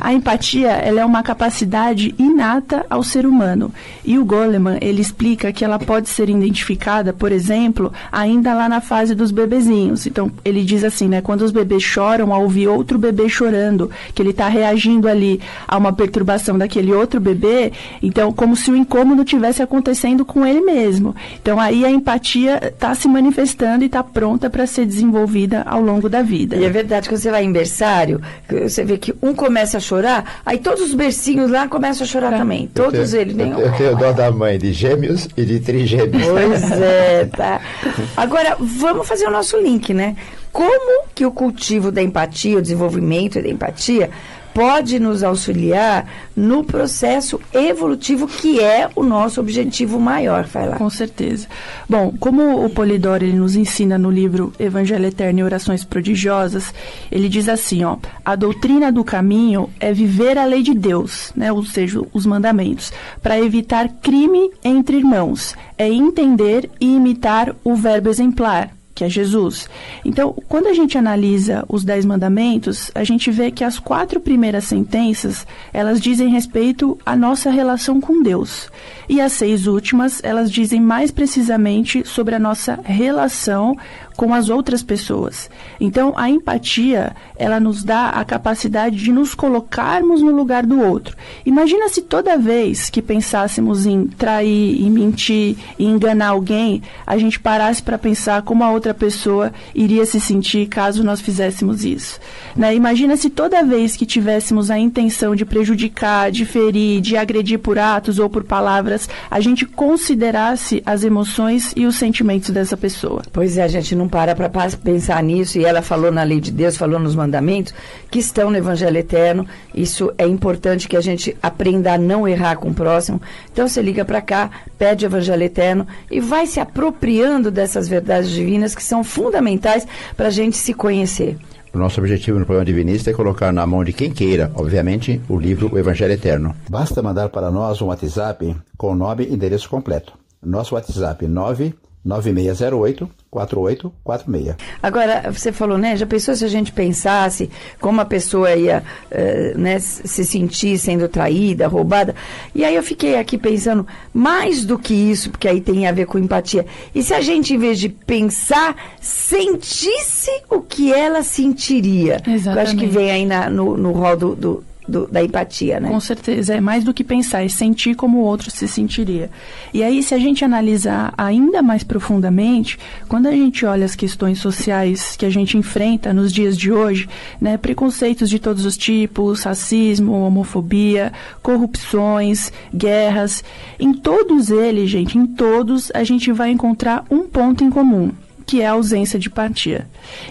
a 0.00 0.12
empatia, 0.12 0.70
ela 0.70 1.00
é 1.00 1.04
uma 1.04 1.22
capacidade 1.22 2.12
inata 2.18 2.84
ao 2.90 3.04
ser 3.04 3.24
humano. 3.24 3.72
E 4.04 4.18
o 4.18 4.24
Goleman, 4.24 4.78
ele 4.80 5.00
explica 5.00 5.52
que 5.52 5.64
ela 5.64 5.78
pode 5.78 6.08
ser 6.08 6.28
identificada, 6.28 7.12
por 7.12 7.30
exemplo, 7.30 7.92
ainda 8.12 8.52
lá 8.52 8.68
na 8.68 8.82
fase 8.82 9.14
dos 9.14 9.30
bebezinhos. 9.30 10.06
Então, 10.06 10.30
ele 10.44 10.62
diz 10.62 10.84
assim, 10.84 11.08
né? 11.08 11.22
Quando 11.22 11.40
os 11.40 11.50
bebês 11.50 11.82
choram, 11.82 12.32
ao 12.32 12.42
ouvir 12.42 12.68
outro 12.68 12.98
bebê 12.98 13.28
chorando, 13.28 13.90
que 14.14 14.20
ele 14.20 14.30
está 14.30 14.48
reagindo 14.48 15.08
ali 15.08 15.40
a 15.66 15.78
uma 15.78 15.92
perturbação 15.92 16.58
daquele 16.58 16.92
outro 16.92 17.18
bebê, 17.18 17.72
então, 18.02 18.32
como 18.32 18.54
se 18.54 18.70
o 18.70 18.76
incômodo 18.76 19.24
tivesse 19.24 19.62
acontecendo 19.62 20.24
com 20.24 20.46
ele 20.46 20.60
mesmo. 20.60 21.16
Então, 21.40 21.58
aí 21.58 21.84
a 21.84 21.90
empatia 21.90 22.60
está 22.62 22.94
se 22.94 23.08
manifestando 23.08 23.82
e 23.82 23.86
está 23.86 24.02
pronta 24.02 24.50
para 24.50 24.66
ser 24.66 24.84
desenvolvida 24.84 25.62
ao 25.62 25.80
longo 25.80 26.08
da 26.08 26.20
vida. 26.20 26.56
E 26.56 26.64
é 26.64 26.70
verdade, 26.70 27.08
quando 27.08 27.20
você 27.20 27.30
vai 27.30 27.44
em 27.44 27.52
berçário, 27.52 28.20
você 28.48 28.84
vê 28.84 28.98
que 28.98 29.14
um 29.22 29.32
começa 29.32 29.78
a 29.78 29.80
chorar, 29.80 30.40
aí 30.44 30.58
todos 30.58 30.82
os 30.82 30.94
bercinhos 30.94 31.50
lá 31.50 31.66
começam 31.66 32.04
a 32.04 32.06
chorar 32.06 32.34
é. 32.34 32.38
também. 32.38 32.70
Todos 32.74 33.10
tenho, 33.10 33.22
eles. 33.22 33.34
Nem 33.34 33.52
eu, 33.52 33.60
eu 33.60 33.72
tenho 33.72 33.96
dó 33.96 34.12
da 34.12 34.30
mãe 34.30 34.58
de 34.58 34.72
gêmeos 34.72 35.28
e 35.36 35.44
de 35.44 35.60
trigêmeos. 35.60 36.26
Pois 36.26 36.72
é, 36.72 37.24
tá. 37.24 37.60
Agora, 38.16 38.56
vamos 38.58 39.06
fazer 39.06 39.26
o 39.26 39.30
nosso 39.30 39.56
link, 39.58 39.92
né? 39.92 40.16
Como 40.52 41.06
que 41.14 41.24
o 41.24 41.32
cultivo 41.32 41.90
da 41.90 42.02
empatia, 42.02 42.58
o 42.58 42.62
desenvolvimento 42.62 43.40
da 43.40 43.48
empatia, 43.48 44.10
pode 44.54 44.98
nos 44.98 45.22
auxiliar 45.22 46.06
no 46.36 46.64
processo 46.64 47.40
evolutivo 47.52 48.26
que 48.26 48.60
é 48.60 48.88
o 48.94 49.02
nosso 49.02 49.40
objetivo 49.40 49.98
maior, 49.98 50.44
vai 50.44 50.68
lá. 50.68 50.76
Com 50.76 50.90
certeza. 50.90 51.46
Bom, 51.88 52.12
como 52.18 52.64
o 52.64 52.70
Polidoro 52.70 53.24
ele 53.24 53.36
nos 53.36 53.56
ensina 53.56 53.98
no 53.98 54.10
livro 54.10 54.52
Evangelho 54.58 55.06
Eterno 55.06 55.40
e 55.40 55.42
Orações 55.42 55.84
Prodigiosas, 55.84 56.72
ele 57.10 57.28
diz 57.28 57.48
assim, 57.48 57.84
ó, 57.84 57.96
a 58.24 58.34
doutrina 58.36 58.90
do 58.90 59.04
caminho 59.04 59.70
é 59.80 59.92
viver 59.92 60.38
a 60.38 60.44
lei 60.44 60.62
de 60.62 60.74
Deus, 60.74 61.32
né, 61.36 61.52
ou 61.52 61.64
seja, 61.64 62.00
os 62.12 62.26
mandamentos, 62.26 62.92
para 63.22 63.40
evitar 63.40 63.88
crime 64.02 64.50
entre 64.64 64.96
irmãos, 64.96 65.54
é 65.76 65.88
entender 65.88 66.70
e 66.80 66.96
imitar 66.96 67.54
o 67.64 67.74
verbo 67.74 68.08
exemplar, 68.08 68.70
que 68.94 69.04
é 69.04 69.08
Jesus. 69.08 69.68
Então, 70.04 70.34
quando 70.48 70.66
a 70.66 70.74
gente 70.74 70.98
analisa 70.98 71.64
os 71.68 71.84
Dez 71.84 72.04
Mandamentos, 72.04 72.90
a 72.94 73.04
gente 73.04 73.30
vê 73.30 73.50
que 73.50 73.64
as 73.64 73.78
quatro 73.78 74.20
primeiras 74.20 74.64
sentenças, 74.64 75.46
elas 75.72 76.00
dizem 76.00 76.28
respeito 76.28 76.98
à 77.04 77.16
nossa 77.16 77.50
relação 77.50 78.00
com 78.00 78.22
Deus. 78.22 78.70
E 79.08 79.20
as 79.20 79.32
seis 79.32 79.66
últimas, 79.66 80.20
elas 80.22 80.50
dizem 80.50 80.80
mais 80.80 81.10
precisamente 81.10 82.06
sobre 82.06 82.34
a 82.34 82.38
nossa 82.38 82.78
relação 82.84 83.76
com 84.16 84.32
as 84.34 84.48
outras 84.48 84.82
pessoas. 84.82 85.50
Então, 85.80 86.12
a 86.16 86.28
empatia, 86.28 87.14
ela 87.36 87.58
nos 87.58 87.82
dá 87.82 88.10
a 88.10 88.24
capacidade 88.24 88.96
de 88.96 89.12
nos 89.12 89.34
colocarmos 89.34 90.22
no 90.22 90.30
lugar 90.30 90.64
do 90.64 90.80
outro. 90.80 91.16
Imagina 91.44 91.88
se 91.88 92.02
toda 92.02 92.38
vez 92.38 92.90
que 92.90 93.02
pensássemos 93.02 93.86
em 93.86 94.06
trair, 94.06 94.82
em 94.82 94.90
mentir, 94.90 95.56
em 95.78 95.90
enganar 95.90 96.28
alguém, 96.28 96.82
a 97.06 97.16
gente 97.16 97.40
parasse 97.40 97.82
para 97.82 97.98
pensar 97.98 98.42
como 98.42 98.64
a 98.64 98.70
outra 98.70 98.94
pessoa 98.94 99.52
iria 99.74 100.04
se 100.06 100.20
sentir 100.20 100.66
caso 100.66 101.04
nós 101.04 101.20
fizéssemos 101.20 101.84
isso. 101.84 102.20
Né? 102.56 102.74
Imagina 102.74 103.16
se 103.16 103.30
toda 103.30 103.62
vez 103.62 103.96
que 103.96 104.06
tivéssemos 104.06 104.70
a 104.70 104.78
intenção 104.78 105.34
de 105.34 105.44
prejudicar, 105.44 106.30
de 106.30 106.44
ferir, 106.44 107.00
de 107.00 107.16
agredir 107.16 107.58
por 107.58 107.78
atos 107.78 108.18
ou 108.18 108.28
por 108.28 108.44
palavras, 108.44 109.08
a 109.30 109.40
gente 109.40 109.66
considerasse 109.66 110.82
as 110.84 111.04
emoções 111.04 111.72
e 111.76 111.86
os 111.86 111.96
sentimentos 111.96 112.50
dessa 112.50 112.76
pessoa. 112.76 113.22
Pois 113.32 113.56
é, 113.58 113.62
a 113.62 113.68
gente 113.68 113.94
não 113.94 114.01
para 114.08 114.34
para 114.34 114.50
pensar 114.82 115.22
nisso, 115.22 115.58
e 115.58 115.64
ela 115.64 115.82
falou 115.82 116.10
na 116.10 116.22
lei 116.22 116.40
de 116.40 116.50
Deus, 116.50 116.76
falou 116.76 116.98
nos 116.98 117.14
mandamentos, 117.14 117.74
que 118.10 118.18
estão 118.18 118.50
no 118.50 118.56
Evangelho 118.56 118.96
Eterno. 118.96 119.46
Isso 119.74 120.12
é 120.18 120.26
importante 120.26 120.88
que 120.88 120.96
a 120.96 121.00
gente 121.00 121.36
aprenda 121.42 121.92
a 121.94 121.98
não 121.98 122.26
errar 122.26 122.56
com 122.56 122.70
o 122.70 122.74
próximo. 122.74 123.20
Então 123.52 123.66
você 123.66 123.82
liga 123.82 124.04
para 124.04 124.20
cá, 124.20 124.50
pede 124.78 125.04
o 125.04 125.08
Evangelho 125.08 125.42
Eterno 125.42 125.86
e 126.10 126.20
vai 126.20 126.46
se 126.46 126.60
apropriando 126.60 127.50
dessas 127.50 127.88
verdades 127.88 128.30
divinas 128.30 128.74
que 128.74 128.82
são 128.82 129.02
fundamentais 129.04 129.86
para 130.16 130.28
a 130.28 130.30
gente 130.30 130.56
se 130.56 130.74
conhecer. 130.74 131.36
O 131.74 131.78
nosso 131.78 132.00
objetivo 132.00 132.38
no 132.38 132.44
programa 132.44 132.66
Divinista 132.66 133.10
é 133.10 133.14
colocar 133.14 133.50
na 133.50 133.66
mão 133.66 133.82
de 133.82 133.94
quem 133.94 134.10
queira, 134.10 134.52
obviamente, 134.54 135.18
o 135.26 135.38
livro 135.38 135.70
O 135.72 135.78
Evangelho 135.78 136.12
Eterno. 136.12 136.54
Basta 136.68 137.02
mandar 137.02 137.30
para 137.30 137.50
nós 137.50 137.80
um 137.80 137.86
WhatsApp 137.86 138.54
com 138.76 138.92
o 138.92 138.94
nome 138.94 139.24
e 139.24 139.32
endereço 139.32 139.70
completo. 139.70 140.12
Nosso 140.44 140.74
WhatsApp 140.74 141.26
9 141.26 141.72
9608 142.04 143.08
4846. 143.30 144.56
Agora, 144.82 145.32
você 145.32 145.52
falou, 145.52 145.78
né? 145.78 145.96
Já 145.96 146.04
pensou 146.04 146.34
se 146.34 146.44
a 146.44 146.48
gente 146.48 146.70
pensasse 146.72 147.48
como 147.80 148.00
a 148.00 148.04
pessoa 148.04 148.54
ia 148.54 148.82
uh, 149.10 149.58
né, 149.58 149.78
se 149.78 150.24
sentir 150.24 150.78
sendo 150.78 151.08
traída, 151.08 151.66
roubada? 151.66 152.14
E 152.54 152.64
aí 152.64 152.74
eu 152.74 152.82
fiquei 152.82 153.16
aqui 153.16 153.38
pensando, 153.38 153.86
mais 154.12 154.64
do 154.64 154.78
que 154.78 154.92
isso, 154.92 155.30
porque 155.30 155.48
aí 155.48 155.60
tem 155.60 155.86
a 155.86 155.92
ver 155.92 156.06
com 156.06 156.18
empatia. 156.18 156.66
E 156.94 157.02
se 157.02 157.14
a 157.14 157.20
gente, 157.20 157.54
em 157.54 157.58
vez 157.58 157.78
de 157.78 157.88
pensar, 157.88 158.76
sentisse 159.00 160.30
o 160.50 160.60
que 160.60 160.92
ela 160.92 161.22
sentiria? 161.22 162.20
Exatamente. 162.26 162.46
Eu 162.48 162.62
acho 162.62 162.76
que 162.76 162.86
vem 162.86 163.10
aí 163.10 163.24
na, 163.24 163.48
no, 163.48 163.76
no 163.76 163.92
rol 163.92 164.16
do, 164.16 164.34
do 164.34 164.64
do, 164.86 165.06
da 165.06 165.22
empatia, 165.22 165.78
né? 165.80 165.88
Com 165.88 166.00
certeza, 166.00 166.54
é 166.54 166.60
mais 166.60 166.84
do 166.84 166.92
que 166.92 167.04
pensar, 167.04 167.44
é 167.44 167.48
sentir 167.48 167.94
como 167.94 168.18
o 168.18 168.22
outro 168.22 168.50
se 168.50 168.66
sentiria. 168.66 169.30
E 169.72 169.82
aí, 169.82 170.02
se 170.02 170.14
a 170.14 170.18
gente 170.18 170.44
analisar 170.44 171.12
ainda 171.16 171.62
mais 171.62 171.84
profundamente, 171.84 172.78
quando 173.08 173.26
a 173.26 173.32
gente 173.32 173.64
olha 173.64 173.84
as 173.84 173.94
questões 173.94 174.38
sociais 174.38 175.16
que 175.16 175.26
a 175.26 175.30
gente 175.30 175.56
enfrenta 175.56 176.12
nos 176.12 176.32
dias 176.32 176.56
de 176.56 176.72
hoje, 176.72 177.08
né, 177.40 177.56
preconceitos 177.56 178.28
de 178.28 178.38
todos 178.38 178.64
os 178.64 178.76
tipos, 178.76 179.42
racismo, 179.42 180.12
homofobia, 180.12 181.12
corrupções, 181.42 182.52
guerras, 182.74 183.44
em 183.78 183.92
todos 183.92 184.50
eles, 184.50 184.90
gente, 184.90 185.18
em 185.18 185.26
todos 185.26 185.90
a 185.94 186.04
gente 186.04 186.32
vai 186.32 186.50
encontrar 186.50 187.04
um 187.10 187.22
ponto 187.22 187.64
em 187.64 187.70
comum 187.70 188.10
que 188.52 188.60
é 188.60 188.66
a 188.66 188.72
ausência 188.72 189.18
de 189.18 189.28
empatia. 189.28 189.86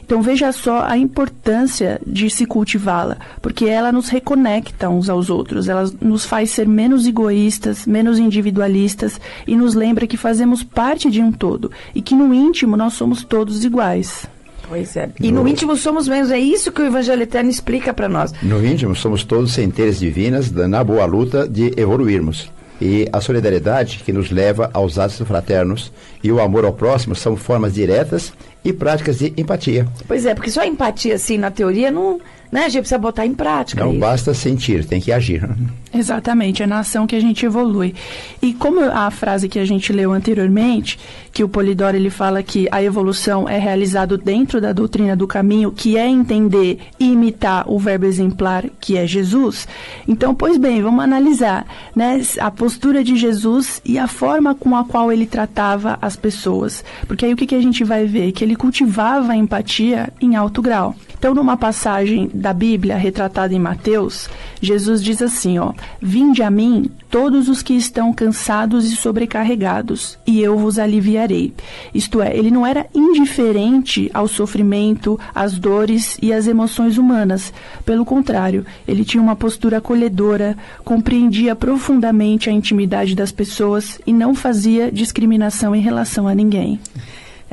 Então 0.05 0.21
veja 0.21 0.51
só 0.51 0.83
a 0.83 0.95
importância 0.95 1.99
de 2.05 2.29
se 2.29 2.45
cultivá-la, 2.45 3.17
porque 3.41 3.65
ela 3.65 3.91
nos 3.91 4.09
reconecta 4.09 4.87
uns 4.89 5.09
aos 5.09 5.31
outros, 5.31 5.67
ela 5.67 5.91
nos 5.99 6.23
faz 6.23 6.51
ser 6.51 6.67
menos 6.67 7.07
egoístas, 7.07 7.87
menos 7.87 8.19
individualistas 8.19 9.19
e 9.47 9.57
nos 9.57 9.73
lembra 9.73 10.05
que 10.05 10.17
fazemos 10.17 10.61
parte 10.61 11.09
de 11.09 11.19
um 11.19 11.31
todo 11.31 11.71
e 11.95 12.01
que 12.03 12.13
no 12.13 12.31
íntimo 12.31 12.77
nós 12.77 12.93
somos 12.93 13.23
todos 13.23 13.65
iguais. 13.65 14.27
Pois 14.69 14.95
é. 14.95 15.09
E 15.19 15.31
no, 15.31 15.41
no 15.41 15.49
íntimo 15.49 15.75
somos 15.75 16.07
menos, 16.07 16.29
é 16.29 16.37
isso 16.37 16.71
que 16.71 16.83
o 16.83 16.85
Evangelho 16.85 17.23
Eterno 17.23 17.49
explica 17.49 17.91
para 17.91 18.07
nós. 18.07 18.31
No 18.43 18.63
íntimo 18.63 18.95
somos 18.95 19.23
todos 19.23 19.51
centelhas 19.51 19.97
divinas 19.97 20.51
na 20.51 20.83
boa 20.83 21.05
luta 21.05 21.49
de 21.49 21.73
evoluirmos. 21.75 22.51
E 22.81 23.07
a 23.13 23.21
solidariedade 23.21 24.01
que 24.03 24.11
nos 24.11 24.31
leva 24.31 24.71
aos 24.73 24.97
atos 24.97 25.19
fraternos 25.19 25.91
e 26.23 26.31
o 26.31 26.41
amor 26.41 26.65
ao 26.65 26.73
próximo 26.73 27.15
são 27.15 27.37
formas 27.37 27.75
diretas 27.75 28.33
e 28.65 28.73
práticas 28.73 29.19
de 29.19 29.31
empatia. 29.37 29.87
Pois 30.07 30.25
é, 30.25 30.33
porque 30.33 30.49
só 30.49 30.63
empatia, 30.63 31.15
assim, 31.15 31.37
na 31.37 31.51
teoria, 31.51 31.91
não, 31.91 32.19
né? 32.51 32.65
A 32.65 32.69
gente 32.69 32.81
precisa 32.81 32.99
botar 32.99 33.25
em 33.25 33.33
prática. 33.33 33.83
Não 33.83 33.91
isso. 33.91 33.99
basta 33.99 34.33
sentir, 34.33 34.85
tem 34.85 34.99
que 34.99 35.11
agir. 35.11 35.47
Exatamente, 35.93 36.63
é 36.63 36.67
na 36.67 36.79
ação 36.79 37.05
que 37.05 37.15
a 37.15 37.19
gente 37.19 37.45
evolui. 37.45 37.93
E 38.41 38.53
como 38.53 38.79
a 38.81 39.11
frase 39.11 39.49
que 39.49 39.59
a 39.59 39.65
gente 39.65 39.91
leu 39.91 40.11
anteriormente, 40.11 40.97
que 41.33 41.43
o 41.43 41.49
Polidoro 41.49 41.95
ele 41.95 42.09
fala 42.09 42.41
que 42.41 42.67
a 42.71 42.81
evolução 42.81 43.47
é 43.47 43.57
realizada 43.57 44.17
dentro 44.17 44.61
da 44.61 44.71
doutrina 44.71 45.15
do 45.15 45.27
caminho, 45.27 45.71
que 45.71 45.97
é 45.97 46.07
entender 46.07 46.79
e 46.99 47.11
imitar 47.11 47.69
o 47.69 47.77
verbo 47.77 48.05
exemplar, 48.05 48.65
que 48.79 48.97
é 48.97 49.05
Jesus. 49.05 49.67
Então, 50.07 50.33
pois 50.33 50.57
bem, 50.57 50.81
vamos 50.81 51.03
analisar 51.03 51.65
né, 51.95 52.21
a 52.39 52.49
postura 52.49 53.03
de 53.03 53.15
Jesus 53.15 53.81
e 53.83 53.97
a 53.97 54.07
forma 54.07 54.55
com 54.55 54.75
a 54.75 54.83
qual 54.83 55.11
ele 55.11 55.25
tratava 55.25 55.97
as 56.01 56.15
pessoas. 56.15 56.83
Porque 57.07 57.25
aí 57.25 57.33
o 57.33 57.37
que, 57.37 57.47
que 57.47 57.55
a 57.55 57.61
gente 57.61 57.83
vai 57.83 58.05
ver? 58.05 58.31
Que 58.31 58.43
ele 58.43 58.55
cultivava 58.55 59.33
a 59.33 59.35
empatia 59.35 60.11
em 60.21 60.35
alto 60.35 60.61
grau. 60.61 60.95
Então, 61.21 61.35
numa 61.35 61.55
passagem 61.55 62.31
da 62.41 62.53
Bíblia 62.53 62.97
retratada 62.97 63.53
em 63.53 63.59
Mateus, 63.59 64.29
Jesus 64.61 65.01
diz 65.01 65.21
assim, 65.21 65.59
ó: 65.59 65.73
Vinde 66.01 66.43
a 66.43 66.51
mim 66.51 66.89
todos 67.09 67.47
os 67.47 67.61
que 67.61 67.73
estão 67.73 68.13
cansados 68.13 68.91
e 68.91 68.95
sobrecarregados, 68.95 70.17
e 70.25 70.41
eu 70.41 70.57
vos 70.57 70.79
aliviarei. 70.79 71.53
Isto 71.93 72.21
é, 72.21 72.35
ele 72.35 72.51
não 72.51 72.65
era 72.65 72.87
indiferente 72.93 74.09
ao 74.13 74.27
sofrimento, 74.27 75.19
às 75.33 75.57
dores 75.57 76.17
e 76.21 76.33
às 76.33 76.47
emoções 76.47 76.97
humanas. 76.97 77.53
Pelo 77.85 78.03
contrário, 78.03 78.65
ele 78.87 79.05
tinha 79.05 79.21
uma 79.21 79.35
postura 79.35 79.77
acolhedora, 79.77 80.57
compreendia 80.83 81.55
profundamente 81.55 82.49
a 82.49 82.53
intimidade 82.53 83.15
das 83.15 83.31
pessoas 83.31 83.99
e 84.05 84.13
não 84.13 84.33
fazia 84.33 84.91
discriminação 84.91 85.75
em 85.75 85.81
relação 85.81 86.27
a 86.27 86.35
ninguém. 86.35 86.79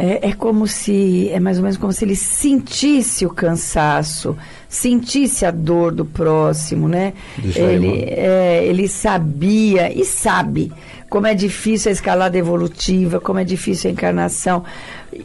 É, 0.00 0.28
é, 0.28 0.33
como 0.33 0.64
se, 0.68 1.28
é 1.30 1.40
mais 1.40 1.57
ou 1.57 1.64
menos 1.64 1.76
como 1.76 1.92
se 1.92 2.04
ele 2.04 2.14
sentisse 2.14 3.26
o 3.26 3.30
cansaço, 3.30 4.37
sentisse 4.69 5.47
a 5.47 5.51
dor 5.51 5.93
do 5.93 6.05
próximo, 6.05 6.89
né? 6.89 7.15
Ele, 7.57 8.05
é, 8.07 8.65
ele 8.65 8.87
sabia 8.87 9.91
e 9.93 10.05
sabe 10.05 10.71
como 11.09 11.27
é 11.27 11.35
difícil 11.35 11.89
a 11.89 11.93
escalada 11.93 12.37
evolutiva, 12.37 13.19
como 13.19 13.39
é 13.39 13.45
difícil 13.45 13.89
a 13.89 13.93
encarnação. 13.93 14.63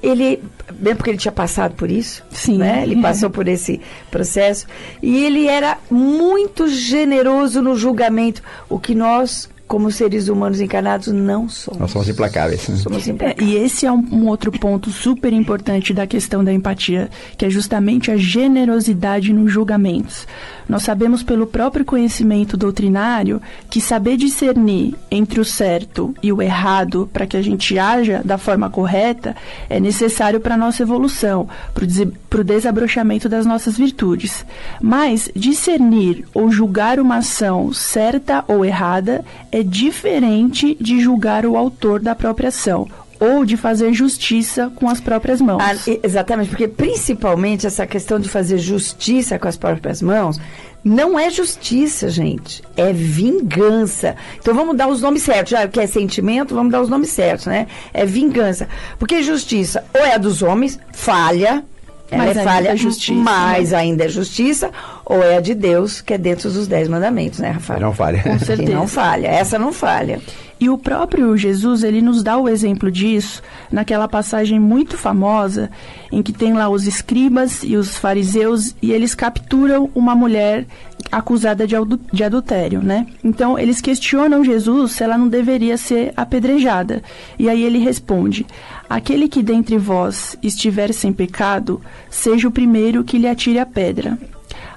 Ele, 0.02 0.42
bem 0.72 0.96
porque 0.96 1.10
ele 1.10 1.18
tinha 1.18 1.32
passado 1.32 1.76
por 1.76 1.92
isso, 1.92 2.24
Sim. 2.32 2.58
né? 2.58 2.84
Ele 2.84 3.02
passou 3.02 3.30
por 3.30 3.48
esse 3.48 3.82
processo 4.10 4.66
e 5.02 5.26
ele 5.26 5.48
era 5.48 5.78
muito 5.92 6.68
generoso 6.70 7.62
no 7.62 7.76
julgamento, 7.76 8.42
o 8.70 8.80
que 8.80 8.96
nós 8.96 9.50
como 9.74 9.90
seres 9.92 10.28
humanos 10.28 10.62
encarnados, 10.62 11.08
não 11.08 11.50
somos. 11.50 11.80
Nós 11.80 11.90
somos 11.90 12.08
implacáveis. 12.08 12.68
Né? 12.68 12.76
Somos 12.76 13.08
implacáveis. 13.08 13.50
É, 13.50 13.52
e 13.52 13.58
esse 13.58 13.88
é 13.88 13.92
um, 13.92 14.06
um, 14.12 14.28
outro 14.28 14.52
ponto 14.52 14.92
super 14.92 15.34
importante 15.34 15.96
da 15.96 16.06
questão 16.06 16.44
da 16.44 16.54
empatia, 16.54 17.10
que 17.36 17.44
é 17.44 17.50
justamente 17.50 18.12
a 18.12 18.16
generosidade 18.16 19.34
nos 19.34 19.52
julgamentos. 19.52 20.28
Nós 20.68 20.84
sabemos 20.84 21.24
pelo 21.24 21.48
próprio 21.48 21.86
conhecimento 21.86 22.58
doutrinário 22.58 23.42
que 23.70 23.82
saber 23.82 24.18
discernir 24.18 24.96
entre 25.12 25.40
o 25.40 25.46
certo 25.46 26.16
e 26.22 26.32
o 26.32 26.42
errado 26.42 27.10
para 27.12 27.28
que 27.28 27.38
a 27.38 27.42
gente 27.42 27.78
haja 27.78 28.22
da 28.24 28.38
forma 28.38 28.70
correta 28.70 29.36
é 29.70 29.80
necessário 29.80 30.40
para 30.40 30.56
a 30.56 30.58
nossa 30.58 30.84
evolução, 30.84 31.48
para 31.74 32.42
o 32.42 32.44
desabrochamento 32.44 33.28
das 33.28 33.46
nossas 33.46 33.78
virtudes. 33.78 34.46
Mas 34.82 35.30
discernir 35.36 36.26
ou 36.34 36.52
julgar 36.52 37.00
uma 37.00 37.18
ação 37.18 37.74
certa 37.74 38.44
ou 38.48 38.66
errada 38.66 39.24
é 39.52 39.62
diferente 39.64 40.78
de 40.80 41.00
julgar 41.00 41.46
o 41.46 41.58
autor 41.58 42.00
da 42.00 42.16
própria 42.16 42.50
ação 42.50 42.88
ou 43.24 43.46
de 43.46 43.56
fazer 43.56 43.94
justiça 43.94 44.72
com 44.76 44.90
as 44.90 45.00
próprias 45.00 45.40
mãos. 45.40 45.62
Ah, 45.64 45.74
exatamente, 46.04 46.50
porque 46.50 46.68
principalmente 46.68 47.66
essa 47.66 47.88
questão 47.88 48.20
de 48.20 48.28
fazer 48.28 48.58
justiça 48.58 49.40
com 49.40 49.48
as 49.48 49.56
próprias 49.56 50.02
mãos 50.02 50.40
não 50.84 51.18
é 51.18 51.30
justiça, 51.30 52.10
gente. 52.10 52.62
É 52.76 52.92
vingança. 52.92 54.16
Então 54.40 54.54
vamos 54.54 54.76
dar 54.76 54.88
os 54.90 55.02
nomes 55.02 55.24
certos. 55.24 55.52
Já 55.52 55.66
que 55.68 55.80
é 55.80 55.88
sentimento, 55.88 56.54
vamos 56.54 56.72
dar 56.72 56.82
os 56.82 56.90
nomes 56.90 57.10
certos, 57.10 57.46
né? 57.46 57.68
É 57.94 58.06
vingança. 58.06 58.68
Porque 59.00 59.24
justiça 59.24 59.86
ou 59.94 60.02
é 60.06 60.16
a 60.16 60.18
dos 60.18 60.42
homens, 60.42 60.78
falha, 60.92 61.64
ela 62.12 62.26
Mas 62.26 62.36
é 62.36 62.40
ainda 62.42 62.52
falha, 62.52 62.70
é 62.70 62.76
justiça, 62.76 63.20
mas 63.20 63.72
né? 63.72 63.78
ainda 63.78 64.06
é 64.06 64.10
justiça, 64.10 64.70
ou 65.06 65.24
é 65.24 65.38
a 65.38 65.40
de 65.40 65.56
Deus, 65.56 66.02
que 66.02 66.14
é 66.14 66.18
dentro 66.18 66.52
dos 66.52 66.68
dez 66.68 66.88
mandamentos, 66.88 67.40
né, 67.40 67.52
Rafael? 67.52 67.80
Não 67.80 67.94
falha. 67.94 68.22
Com 68.22 68.38
Que 68.38 68.46
certeza. 68.46 68.72
não 68.74 68.88
falha. 68.88 69.28
Essa 69.28 69.58
não 69.58 69.72
falha. 69.74 70.22
E 70.64 70.70
o 70.70 70.78
próprio 70.78 71.36
Jesus, 71.36 71.84
ele 71.84 72.02
nos 72.02 72.24
dá 72.24 72.38
o 72.38 72.48
exemplo 72.48 72.90
disso 72.90 73.42
naquela 73.70 74.08
passagem 74.08 74.58
muito 74.62 74.98
famosa 74.98 75.70
em 76.10 76.22
que 76.24 76.32
tem 76.32 76.54
lá 76.54 76.70
os 76.70 76.88
escribas 76.88 77.64
e 77.66 77.76
os 77.76 77.98
fariseus 77.98 78.74
e 78.82 78.94
eles 78.94 79.14
capturam 79.14 79.90
uma 79.94 80.16
mulher 80.16 80.66
acusada 81.12 81.68
de, 81.68 81.76
adu- 81.76 82.00
de 82.14 82.24
adultério, 82.24 82.82
né? 82.82 83.06
Então, 83.22 83.60
eles 83.60 83.82
questionam 83.82 84.42
Jesus 84.42 84.94
se 84.94 85.04
ela 85.04 85.18
não 85.18 85.28
deveria 85.28 85.76
ser 85.76 86.14
apedrejada. 86.16 87.04
E 87.38 87.50
aí 87.50 87.62
ele 87.62 87.80
responde: 87.80 88.46
Aquele 88.90 89.28
que 89.28 89.44
dentre 89.44 89.78
vós 89.78 90.38
estiver 90.42 90.94
sem 90.94 91.12
pecado, 91.12 91.82
seja 92.10 92.48
o 92.48 92.52
primeiro 92.52 93.04
que 93.04 93.18
lhe 93.18 93.28
atire 93.28 93.60
a 93.60 93.66
pedra. 93.66 94.18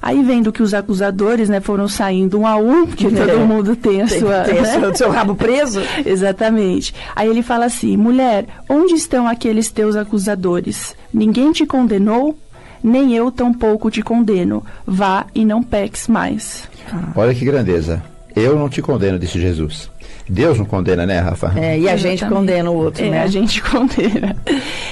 Aí 0.01 0.23
vendo 0.23 0.53
que 0.53 0.63
os 0.63 0.75
acusadores, 0.75 1.49
né, 1.49 1.61
foram 1.61 1.89
saindo 1.89 2.39
um 2.41 2.47
a 2.47 2.57
um, 2.57 2.87
porque 2.87 3.07
É. 3.09 3.11
todo 3.11 3.41
mundo 3.47 3.75
tem 3.77 4.03
a 4.03 4.07
Tem 4.07 4.21
sua, 4.21 4.41
ter 4.43 4.63
né? 4.63 4.81
seu, 4.81 4.95
seu 4.95 5.11
rabo 5.11 5.35
preso. 5.35 5.81
Exatamente. 6.05 6.95
Aí 7.15 7.29
ele 7.29 7.43
fala 7.43 7.65
assim: 7.67 7.97
mulher, 7.97 8.47
onde 8.69 8.95
estão 8.95 9.27
aqueles 9.27 9.71
teus 9.71 9.97
acusadores? 9.97 10.95
Ninguém 11.13 11.53
te 11.53 11.65
condenou? 11.67 12.37
Nem 12.83 13.15
eu 13.15 13.31
tampouco 13.33 13.91
te 13.91 14.03
condeno. 14.03 14.63
Vá 14.87 15.27
e 15.35 15.45
não 15.45 15.63
peques 15.63 16.07
mais. 16.07 16.69
Olha 17.17 17.35
que 17.35 17.45
grandeza. 17.45 18.03
Eu 18.35 18.57
não 18.57 18.69
te 18.69 18.81
condeno, 18.83 19.19
disse 19.19 19.41
Jesus. 19.41 19.91
Deus 20.29 20.59
não 20.59 20.65
condena, 20.65 21.07
né, 21.07 21.19
Rafa? 21.21 21.53
É, 21.57 21.79
e 21.79 21.89
a 21.89 21.97
gente 21.97 22.19
Exatamente. 22.23 22.39
condena 22.41 22.71
o 22.71 22.77
outro, 22.77 23.05
É, 23.05 23.11
né? 23.11 23.23
a 23.23 23.27
gente 23.27 23.63
condena. 23.63 24.37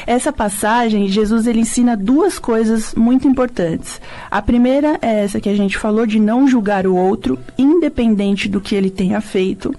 Essa 0.07 0.33
passagem, 0.33 1.09
Jesus 1.09 1.47
ele 1.47 1.61
ensina 1.61 1.97
duas 1.97 2.39
coisas 2.39 2.95
muito 2.95 3.27
importantes. 3.27 4.01
A 4.31 4.41
primeira 4.41 4.99
é 5.03 5.25
essa 5.25 5.41
que 5.41 5.49
a 5.49 5.57
gente 5.57 5.77
falou 5.77 6.07
de 6.07 6.21
não 6.21 6.47
julgar 6.47 6.87
o 6.87 6.95
outro, 6.95 7.39
independente 7.59 8.49
do 8.49 8.61
que 8.61 8.75
ele 8.75 8.91
tenha 8.91 9.21
feito. 9.21 9.75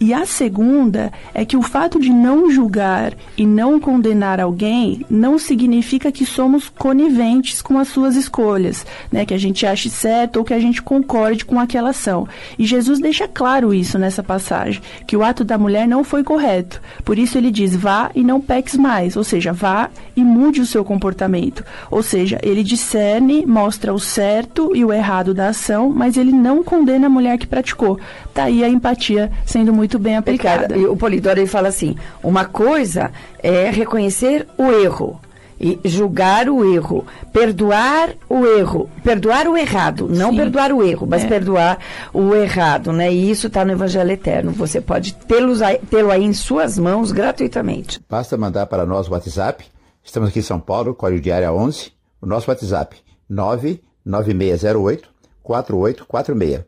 E 0.00 0.12
a 0.12 0.26
segunda 0.26 1.12
é 1.32 1.44
que 1.44 1.56
o 1.56 1.62
fato 1.62 2.00
de 2.00 2.10
não 2.10 2.50
julgar 2.50 3.14
e 3.36 3.46
não 3.46 3.78
condenar 3.78 4.40
alguém 4.40 5.04
não 5.08 5.38
significa 5.38 6.10
que 6.10 6.26
somos 6.26 6.68
coniventes 6.68 7.62
com 7.62 7.78
as 7.78 7.88
suas 7.88 8.16
escolhas, 8.16 8.84
né? 9.10 9.24
Que 9.24 9.34
a 9.34 9.38
gente 9.38 9.64
ache 9.66 9.88
certo 9.88 10.38
ou 10.38 10.44
que 10.44 10.54
a 10.54 10.60
gente 10.60 10.82
concorde 10.82 11.44
com 11.44 11.60
aquela 11.60 11.90
ação. 11.90 12.26
E 12.58 12.64
Jesus 12.64 13.00
deixa 13.00 13.28
claro 13.28 13.72
isso 13.72 13.98
nessa 13.98 14.22
passagem, 14.22 14.82
que 15.06 15.16
o 15.16 15.22
ato 15.22 15.44
da 15.44 15.58
mulher 15.58 15.86
não 15.86 16.02
foi 16.02 16.24
correto. 16.24 16.80
Por 17.04 17.18
isso 17.18 17.38
ele 17.38 17.50
diz: 17.50 17.74
vá 17.76 18.10
e 18.14 18.22
não 18.22 18.40
peques 18.40 18.76
mais, 18.76 19.16
ou 19.16 19.24
seja, 19.24 19.52
vá 19.52 19.90
e 20.16 20.24
mude 20.24 20.60
o 20.60 20.66
seu 20.66 20.84
comportamento. 20.84 21.64
Ou 21.90 22.02
seja, 22.02 22.38
ele 22.42 22.62
discerne, 22.62 23.46
mostra 23.46 23.92
o 23.92 24.00
certo 24.00 24.72
e 24.74 24.84
o 24.84 24.92
errado 24.92 25.32
da 25.32 25.48
ação, 25.48 25.90
mas 25.90 26.16
ele 26.16 26.32
não 26.32 26.62
condena 26.62 27.06
a 27.06 27.10
mulher 27.10 27.38
que 27.38 27.46
praticou. 27.46 27.98
Tá 28.34 28.44
aí 28.44 28.64
a 28.64 28.68
empatia 28.68 29.30
sendo 29.52 29.72
muito 29.72 29.98
bem 29.98 30.16
aplicada. 30.16 30.62
Ricardo, 30.62 30.80
e 30.80 30.86
o 30.86 30.96
Polidoro 30.96 31.38
ele 31.38 31.46
fala 31.46 31.68
assim: 31.68 31.94
uma 32.22 32.44
coisa 32.46 33.10
é 33.42 33.70
reconhecer 33.70 34.46
o 34.56 34.70
erro 34.72 35.20
e 35.60 35.78
julgar 35.84 36.48
o 36.48 36.64
erro, 36.74 37.06
perdoar 37.32 38.14
o 38.28 38.44
erro, 38.44 38.90
perdoar 39.04 39.46
o 39.46 39.56
errado, 39.56 40.08
não 40.10 40.30
Sim. 40.30 40.36
perdoar 40.38 40.72
o 40.72 40.82
erro, 40.82 41.06
mas 41.08 41.22
É. 41.22 41.28
perdoar 41.28 41.78
o 42.12 42.34
errado, 42.34 42.92
né? 42.92 43.12
E 43.12 43.30
isso 43.30 43.46
está 43.46 43.64
no 43.64 43.70
Evangelho 43.70 44.10
Eterno. 44.10 44.50
Você 44.52 44.80
pode 44.80 45.14
tê-lo 45.14 46.10
aí 46.10 46.24
em 46.24 46.32
suas 46.32 46.76
mãos 46.78 47.12
gratuitamente. 47.12 48.00
Basta 48.10 48.36
mandar 48.36 48.66
para 48.66 48.84
nós 48.84 49.06
o 49.06 49.12
WhatsApp. 49.12 49.64
Estamos 50.02 50.30
aqui 50.30 50.40
em 50.40 50.42
São 50.42 50.58
Paulo, 50.58 50.94
código 50.94 51.20
de 51.20 51.30
área 51.30 51.52
11. 51.52 51.92
O 52.20 52.26
nosso 52.26 52.50
WhatsApp, 52.50 52.96
99608 53.30 55.08
4846. 55.44 56.64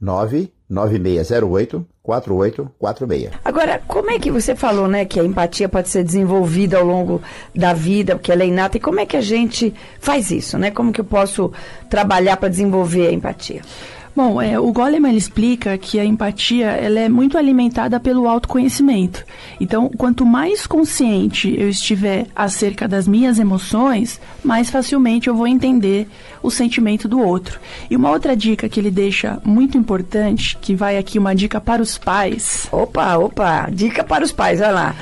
99608 0.00 1.86
4846. 2.04 3.30
Agora, 3.42 3.80
como 3.88 4.10
é 4.10 4.18
que 4.18 4.30
você 4.30 4.54
falou, 4.54 4.86
né, 4.86 5.06
que 5.06 5.18
a 5.18 5.24
empatia 5.24 5.70
pode 5.70 5.88
ser 5.88 6.04
desenvolvida 6.04 6.76
ao 6.76 6.84
longo 6.84 7.22
da 7.54 7.72
vida, 7.72 8.14
porque 8.14 8.30
ela 8.30 8.42
é 8.42 8.46
inata, 8.46 8.76
e 8.76 8.80
como 8.80 9.00
é 9.00 9.06
que 9.06 9.16
a 9.16 9.22
gente 9.22 9.74
faz 9.98 10.30
isso, 10.30 10.58
né? 10.58 10.70
Como 10.70 10.92
que 10.92 11.00
eu 11.00 11.04
posso 11.04 11.50
trabalhar 11.88 12.36
para 12.36 12.50
desenvolver 12.50 13.08
a 13.08 13.12
empatia? 13.12 13.62
Bom, 14.16 14.40
é, 14.40 14.60
o 14.60 14.72
Goleman 14.72 15.16
explica 15.16 15.76
que 15.76 15.98
a 15.98 16.04
empatia 16.04 16.66
ela 16.66 17.00
é 17.00 17.08
muito 17.08 17.36
alimentada 17.36 17.98
pelo 17.98 18.28
autoconhecimento. 18.28 19.24
Então, 19.60 19.88
quanto 19.88 20.24
mais 20.24 20.68
consciente 20.68 21.52
eu 21.58 21.68
estiver 21.68 22.26
acerca 22.34 22.86
das 22.86 23.08
minhas 23.08 23.40
emoções, 23.40 24.20
mais 24.44 24.70
facilmente 24.70 25.26
eu 25.26 25.34
vou 25.34 25.48
entender 25.48 26.06
o 26.44 26.50
sentimento 26.50 27.08
do 27.08 27.18
outro. 27.18 27.58
E 27.90 27.96
uma 27.96 28.10
outra 28.10 28.36
dica 28.36 28.68
que 28.68 28.78
ele 28.78 28.90
deixa 28.90 29.40
muito 29.44 29.76
importante, 29.76 30.56
que 30.60 30.76
vai 30.76 30.96
aqui 30.96 31.18
uma 31.18 31.34
dica 31.34 31.60
para 31.60 31.82
os 31.82 31.98
pais, 31.98 32.68
Opa, 32.70 33.16
opa, 33.16 33.68
dica 33.72 34.04
para 34.04 34.24
os 34.24 34.30
pais, 34.30 34.60
olha 34.60 34.70
lá. 34.70 34.96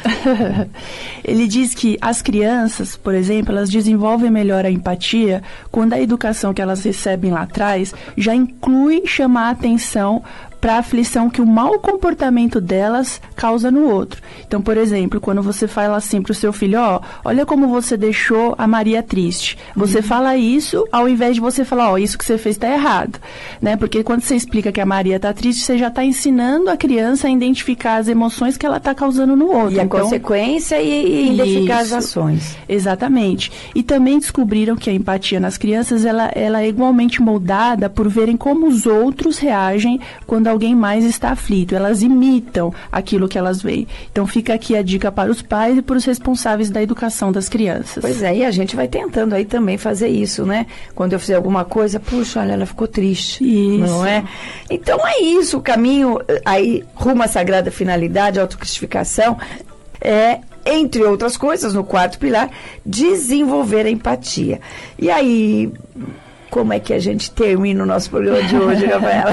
ele 1.22 1.46
diz 1.46 1.74
que 1.74 1.98
as 2.00 2.22
crianças, 2.22 2.96
por 2.96 3.14
exemplo, 3.14 3.52
elas 3.52 3.68
desenvolvem 3.68 4.30
melhor 4.30 4.64
a 4.64 4.70
empatia 4.70 5.42
quando 5.70 5.92
a 5.92 6.00
educação 6.00 6.54
que 6.54 6.62
elas 6.62 6.82
recebem 6.82 7.30
lá 7.30 7.42
atrás 7.42 7.94
já 8.16 8.34
inclui 8.34 9.01
chamar 9.06 9.48
a 9.48 9.50
atenção 9.50 10.22
para 10.62 10.74
a 10.74 10.78
aflição 10.78 11.28
que 11.28 11.42
o 11.42 11.46
mau 11.46 11.80
comportamento 11.80 12.60
delas 12.60 13.20
causa 13.34 13.68
no 13.68 13.84
outro. 13.90 14.22
Então, 14.46 14.62
por 14.62 14.76
exemplo, 14.76 15.20
quando 15.20 15.42
você 15.42 15.66
fala 15.66 15.96
assim 15.96 16.22
para 16.22 16.30
o 16.30 16.34
seu 16.36 16.52
filho, 16.52 16.78
ó, 16.78 17.00
olha 17.24 17.44
como 17.44 17.66
você 17.66 17.96
deixou 17.96 18.54
a 18.56 18.64
Maria 18.64 19.02
triste. 19.02 19.58
Você 19.74 20.00
fala 20.00 20.36
isso 20.36 20.86
ao 20.92 21.08
invés 21.08 21.34
de 21.34 21.40
você 21.40 21.64
falar, 21.64 21.90
ó, 21.90 21.98
isso 21.98 22.16
que 22.16 22.24
você 22.24 22.38
fez 22.38 22.54
está 22.54 22.68
errado, 22.68 23.18
né? 23.60 23.76
Porque 23.76 24.04
quando 24.04 24.20
você 24.20 24.36
explica 24.36 24.70
que 24.70 24.80
a 24.80 24.86
Maria 24.86 25.16
está 25.16 25.32
triste, 25.32 25.64
você 25.64 25.76
já 25.76 25.88
está 25.88 26.04
ensinando 26.04 26.70
a 26.70 26.76
criança 26.76 27.26
a 27.26 27.30
identificar 27.30 27.96
as 27.96 28.06
emoções 28.06 28.56
que 28.56 28.64
ela 28.64 28.76
está 28.76 28.94
causando 28.94 29.34
no 29.34 29.50
outro. 29.50 29.72
E 29.72 29.80
a 29.80 29.82
Então, 29.82 30.00
consequência 30.00 30.80
e, 30.80 30.88
e 30.88 31.34
identificar 31.34 31.80
as 31.80 31.92
ações. 31.92 32.56
Exatamente. 32.68 33.50
E 33.74 33.82
também 33.82 34.16
descobriram 34.20 34.76
que 34.76 34.88
a 34.88 34.92
empatia 34.92 35.40
nas 35.40 35.58
crianças 35.58 36.04
ela, 36.04 36.30
ela 36.36 36.62
é 36.62 36.68
igualmente 36.68 37.20
moldada 37.20 37.90
por 37.90 38.08
verem 38.08 38.36
como 38.36 38.68
os 38.68 38.86
outros 38.86 39.38
reagem 39.38 39.98
quando 40.24 40.51
alguém 40.52 40.74
mais 40.74 41.04
está 41.04 41.30
aflito. 41.30 41.74
Elas 41.74 42.02
imitam 42.02 42.72
aquilo 42.90 43.28
que 43.28 43.38
elas 43.38 43.62
veem. 43.62 43.86
Então 44.10 44.26
fica 44.26 44.54
aqui 44.54 44.76
a 44.76 44.82
dica 44.82 45.10
para 45.10 45.30
os 45.30 45.42
pais 45.42 45.78
e 45.78 45.82
para 45.82 45.96
os 45.96 46.04
responsáveis 46.04 46.70
da 46.70 46.82
educação 46.82 47.32
das 47.32 47.48
crianças. 47.48 48.00
Pois 48.00 48.22
é, 48.22 48.36
e 48.36 48.44
a 48.44 48.50
gente 48.50 48.76
vai 48.76 48.88
tentando 48.88 49.34
aí 49.34 49.44
também 49.44 49.76
fazer 49.76 50.08
isso, 50.08 50.44
né? 50.44 50.66
Quando 50.94 51.14
eu 51.14 51.20
fizer 51.20 51.34
alguma 51.34 51.64
coisa, 51.64 51.98
puxa, 51.98 52.40
olha, 52.40 52.52
ela 52.52 52.66
ficou 52.66 52.86
triste. 52.86 53.44
Isso. 53.44 53.86
Não 53.86 54.06
é? 54.06 54.24
Então 54.70 54.98
é 55.06 55.20
isso, 55.20 55.58
o 55.58 55.62
caminho 55.62 56.20
eh, 56.28 56.40
aí 56.44 56.84
rumo 56.94 57.22
à 57.22 57.28
sagrada 57.28 57.70
finalidade, 57.70 58.38
autocristificação, 58.38 59.36
é, 60.00 60.40
entre 60.64 61.02
outras 61.02 61.36
coisas, 61.36 61.74
no 61.74 61.84
quarto 61.84 62.18
pilar, 62.18 62.50
desenvolver 62.84 63.86
a 63.86 63.90
empatia. 63.90 64.60
E 64.98 65.10
aí, 65.10 65.72
como 66.52 66.74
é 66.74 66.78
que 66.78 66.92
a 66.92 66.98
gente 66.98 67.30
termina 67.30 67.82
o 67.82 67.86
nosso 67.86 68.10
programa 68.10 68.42
de 68.42 68.54
hoje, 68.54 68.84
Rafaela? 68.92 69.32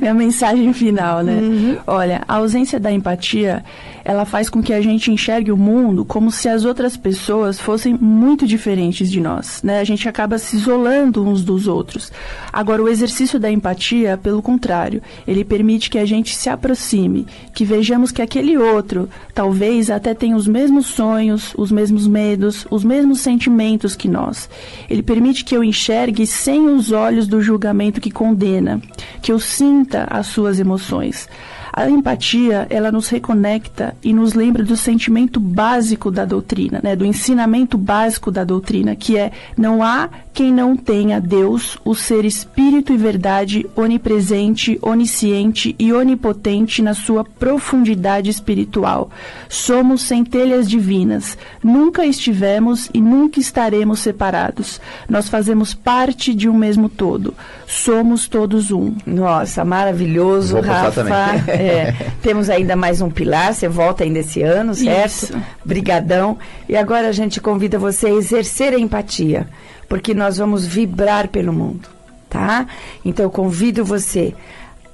Minha 0.00 0.14
mensagem 0.14 0.72
final, 0.72 1.20
né? 1.20 1.32
Uhum. 1.32 1.76
Olha, 1.84 2.22
a 2.28 2.36
ausência 2.36 2.78
da 2.78 2.92
empatia, 2.92 3.64
ela 4.10 4.24
faz 4.24 4.50
com 4.50 4.60
que 4.60 4.72
a 4.72 4.80
gente 4.80 5.12
enxergue 5.12 5.52
o 5.52 5.56
mundo 5.56 6.04
como 6.04 6.32
se 6.32 6.48
as 6.48 6.64
outras 6.64 6.96
pessoas 6.96 7.60
fossem 7.60 7.94
muito 7.94 8.44
diferentes 8.44 9.08
de 9.08 9.20
nós, 9.20 9.62
né? 9.62 9.78
A 9.78 9.84
gente 9.84 10.08
acaba 10.08 10.36
se 10.36 10.56
isolando 10.56 11.24
uns 11.24 11.44
dos 11.44 11.68
outros. 11.68 12.10
Agora, 12.52 12.82
o 12.82 12.88
exercício 12.88 13.38
da 13.38 13.48
empatia, 13.48 14.18
pelo 14.20 14.42
contrário, 14.42 15.00
ele 15.28 15.44
permite 15.44 15.88
que 15.88 15.96
a 15.96 16.04
gente 16.04 16.34
se 16.34 16.50
aproxime, 16.50 17.24
que 17.54 17.64
vejamos 17.64 18.10
que 18.10 18.20
aquele 18.20 18.58
outro 18.58 19.08
talvez 19.32 19.90
até 19.90 20.12
tenha 20.12 20.34
os 20.34 20.48
mesmos 20.48 20.86
sonhos, 20.86 21.54
os 21.56 21.70
mesmos 21.70 22.08
medos, 22.08 22.66
os 22.68 22.82
mesmos 22.82 23.20
sentimentos 23.20 23.94
que 23.94 24.08
nós. 24.08 24.50
Ele 24.88 25.04
permite 25.04 25.44
que 25.44 25.56
eu 25.56 25.62
enxergue 25.62 26.26
sem 26.26 26.68
os 26.68 26.90
olhos 26.90 27.28
do 27.28 27.40
julgamento 27.40 28.00
que 28.00 28.10
condena, 28.10 28.82
que 29.22 29.30
eu 29.30 29.38
sinta 29.38 30.08
as 30.10 30.26
suas 30.26 30.58
emoções. 30.58 31.28
A 31.72 31.88
empatia, 31.88 32.66
ela 32.68 32.90
nos 32.90 33.08
reconecta 33.08 33.96
e 34.02 34.12
nos 34.12 34.34
lembra 34.34 34.64
do 34.64 34.76
sentimento 34.76 35.38
básico 35.38 36.10
da 36.10 36.24
doutrina, 36.24 36.80
né? 36.82 36.96
do 36.96 37.04
ensinamento 37.04 37.78
básico 37.78 38.30
da 38.30 38.44
doutrina, 38.44 38.96
que 38.96 39.16
é 39.16 39.30
não 39.56 39.82
há 39.82 40.08
quem 40.40 40.50
não 40.50 40.74
tenha 40.74 41.20
Deus, 41.20 41.76
o 41.84 41.94
ser 41.94 42.24
espírito 42.24 42.94
e 42.94 42.96
verdade, 42.96 43.66
onipresente, 43.76 44.78
onisciente 44.80 45.76
e 45.78 45.92
onipotente 45.92 46.80
na 46.80 46.94
sua 46.94 47.22
profundidade 47.22 48.30
espiritual. 48.30 49.10
Somos 49.50 50.00
centelhas 50.00 50.66
divinas, 50.66 51.36
nunca 51.62 52.06
estivemos 52.06 52.88
e 52.94 53.02
nunca 53.02 53.38
estaremos 53.38 54.00
separados. 54.00 54.80
Nós 55.06 55.28
fazemos 55.28 55.74
parte 55.74 56.34
de 56.34 56.48
um 56.48 56.56
mesmo 56.56 56.88
todo. 56.88 57.34
Somos 57.66 58.26
todos 58.26 58.70
um. 58.70 58.94
Nossa, 59.04 59.62
maravilhoso, 59.62 60.54
Vou 60.54 60.62
Rafa. 60.62 61.04
É, 61.50 61.92
temos 62.22 62.48
ainda 62.48 62.74
mais 62.74 63.02
um 63.02 63.10
pilar, 63.10 63.52
você 63.52 63.68
volta 63.68 64.04
ainda 64.04 64.20
esse 64.20 64.40
ano, 64.40 64.74
certo? 64.74 65.06
Isso. 65.06 65.42
Brigadão. 65.62 66.38
E 66.66 66.76
agora 66.76 67.08
a 67.08 67.12
gente 67.12 67.42
convida 67.42 67.78
você 67.78 68.06
a 68.06 68.14
exercer 68.14 68.72
a 68.72 68.78
empatia, 68.78 69.46
porque 69.90 70.14
nós 70.14 70.38
vamos 70.38 70.64
vibrar 70.64 71.26
pelo 71.26 71.52
mundo, 71.52 71.88
tá? 72.28 72.64
Então 73.04 73.24
eu 73.24 73.30
convido 73.30 73.84
você 73.84 74.32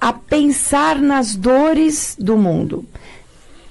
a 0.00 0.10
pensar 0.10 0.98
nas 0.98 1.36
dores 1.36 2.16
do 2.18 2.34
mundo. 2.38 2.82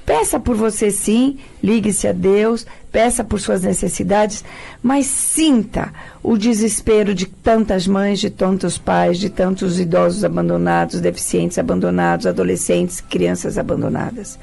Peça 0.05 0.39
por 0.39 0.55
você 0.55 0.91
sim, 0.91 1.39
ligue-se 1.63 2.07
a 2.07 2.11
Deus, 2.11 2.65
peça 2.91 3.23
por 3.23 3.39
suas 3.39 3.63
necessidades, 3.63 4.45
mas 4.81 5.07
sinta 5.07 5.91
o 6.21 6.37
desespero 6.37 7.15
de 7.15 7.25
tantas 7.25 7.87
mães, 7.87 8.19
de 8.19 8.29
tantos 8.29 8.77
pais, 8.77 9.17
de 9.17 9.31
tantos 9.31 9.79
idosos 9.79 10.23
abandonados, 10.23 11.01
deficientes 11.01 11.57
abandonados, 11.57 12.27
adolescentes, 12.27 13.01
crianças 13.01 13.57
abandonadas. 13.57 14.37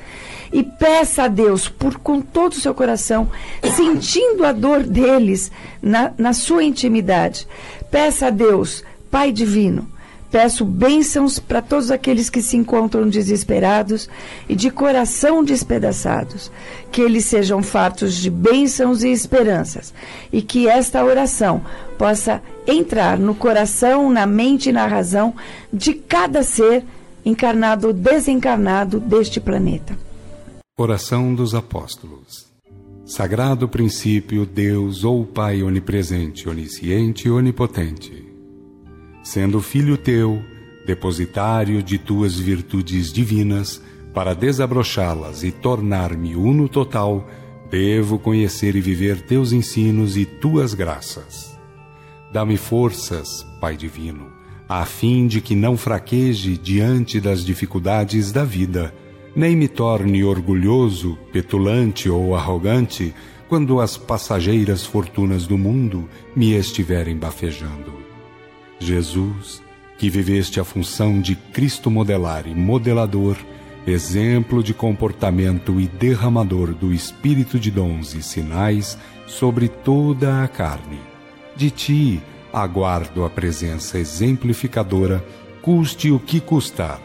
E 0.53 0.65
peça 0.65 1.23
a 1.23 1.29
Deus 1.29 1.69
por 1.69 1.95
com 1.95 2.21
todo 2.21 2.53
o 2.53 2.61
seu 2.61 2.75
coração, 2.75 3.31
sentindo 3.77 4.45
a 4.45 4.51
dor 4.51 4.83
deles 4.83 5.53
na, 5.81 6.13
na 6.19 6.33
sua 6.33 6.65
intimidade. 6.65 7.47
Peça 7.89 8.27
a 8.27 8.31
Deus, 8.31 8.83
Pai 9.11 9.31
Divino, 9.31 9.89
Peço 10.33 10.65
bênçãos 10.65 11.39
para 11.39 11.61
todos 11.61 11.91
aqueles 11.91 12.31
que 12.31 12.41
se 12.41 12.57
encontram 12.57 13.07
desesperados 13.07 14.09
e 14.49 14.57
de 14.57 14.71
coração 14.71 15.45
despedaçados, 15.45 16.51
que 16.91 17.03
eles 17.03 17.27
sejam 17.27 17.63
fartos 17.63 18.15
de 18.15 18.31
bênçãos 18.31 19.05
e 19.05 19.11
esperanças, 19.11 19.93
e 20.33 20.41
que 20.41 20.67
esta 20.67 21.05
oração 21.05 21.63
possa 21.99 22.43
entrar 22.67 23.19
no 23.19 23.35
coração, 23.35 24.11
na 24.11 24.25
mente 24.25 24.71
e 24.71 24.73
na 24.73 24.87
razão 24.87 25.35
de 25.71 25.93
cada 25.93 26.43
ser 26.43 26.83
encarnado 27.23 27.89
ou 27.89 27.93
desencarnado 27.93 28.99
deste 28.99 29.39
planeta. 29.39 29.95
Oração 30.79 31.35
dos 31.35 31.55
Apóstolos. 31.55 32.51
Sagrado 33.05 33.69
princípio, 33.69 34.47
Deus 34.47 35.05
ou 35.05 35.27
Pai 35.27 35.63
onipresente, 35.63 36.49
onisciente 36.49 37.29
e 37.29 37.31
onipotente. 37.31 38.32
Sendo 39.23 39.61
filho 39.61 39.97
teu, 39.97 40.43
depositário 40.85 41.83
de 41.83 41.97
tuas 41.97 42.39
virtudes 42.39 43.13
divinas, 43.13 43.81
para 44.13 44.35
desabrochá-las 44.35 45.43
e 45.45 45.53
tornar-me 45.53 46.35
uno 46.35 46.69
total, 46.69 47.29
devo 47.71 48.19
conhecer 48.19 48.77
e 48.77 48.81
viver 48.81 49.23
teus 49.23 49.53
ensinos 49.53 50.17
e 50.17 50.27
tuas 50.27 50.75
graças. 50.75 51.57
Dá-me 52.33 52.57
forças, 52.57 53.47
Pai 53.61 53.77
Divino, 53.77 54.27
a 54.69 54.85
fim 54.85 55.27
de 55.27 55.41
que 55.41 55.55
não 55.55 55.77
fraqueje 55.77 56.59
diante 56.59 57.21
das 57.21 57.45
dificuldades 57.45 58.33
da 58.33 58.45
vida, 58.45 58.93
nem 59.37 59.57
me 59.57 59.69
torne 59.69 60.25
orgulhoso, 60.25 61.17
petulante 61.33 62.09
ou 62.09 62.35
arrogante 62.35 63.15
quando 63.49 63.81
as 63.81 63.97
passageiras 63.97 64.85
fortunas 64.85 65.47
do 65.47 65.57
mundo 65.57 66.09
me 66.35 66.53
estiverem 66.55 67.17
bafejando. 67.17 68.02
Jesus, 68.83 69.63
que 69.99 70.11
viveste 70.11 70.59
a 70.61 70.65
função 70.65 71.21
de 71.21 71.37
Cristo 71.37 71.91
modelar 71.91 72.47
e 72.47 72.55
modelador, 72.55 73.37
exemplo 73.87 74.63
de 74.63 74.75
comportamento 74.75 75.81
e 75.81 75.87
derramador 75.87 76.75
do 76.75 76.93
Espírito 76.93 77.59
de 77.59 77.71
dons 77.71 78.15
e 78.15 78.23
sinais 78.23 78.99
sobre 79.27 79.69
toda 79.69 80.43
a 80.43 80.49
carne. 80.49 81.01
De 81.57 81.71
ti 81.71 82.23
aguardo 82.53 83.25
a 83.25 83.31
presença 83.31 83.99
exemplificadora, 83.99 85.25
custe 85.63 86.11
o 86.11 86.19
que 86.19 86.41
custar, 86.41 87.01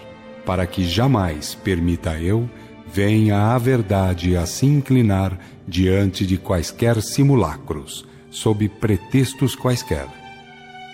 para 0.45 0.65
que 0.67 0.85
jamais 0.85 1.55
permita 1.55 2.19
eu 2.19 2.49
venha 2.91 3.53
a 3.53 3.57
verdade 3.57 4.35
a 4.35 4.45
se 4.45 4.65
inclinar 4.65 5.37
diante 5.67 6.25
de 6.25 6.37
quaisquer 6.37 7.01
simulacros, 7.01 8.05
sob 8.29 8.67
pretextos 8.69 9.55
quaisquer. 9.55 10.07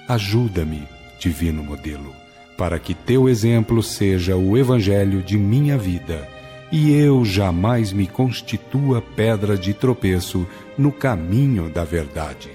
Ajuda-me, 0.08 0.84
divino 1.20 1.64
modelo, 1.64 2.14
para 2.58 2.78
que 2.78 2.94
teu 2.94 3.30
exemplo 3.30 3.82
seja 3.82 4.36
o 4.36 4.58
evangelho 4.58 5.22
de 5.22 5.38
minha 5.38 5.78
vida 5.78 6.28
e 6.74 6.92
eu 6.92 7.24
jamais 7.24 7.94
me 7.94 8.08
constitua 8.08 9.00
pedra 9.00 9.56
de 9.56 9.76
tropeço 9.76 10.48
no 10.76 10.92
caminho 10.92 11.70
da 11.70 11.84
verdade. 11.84 12.50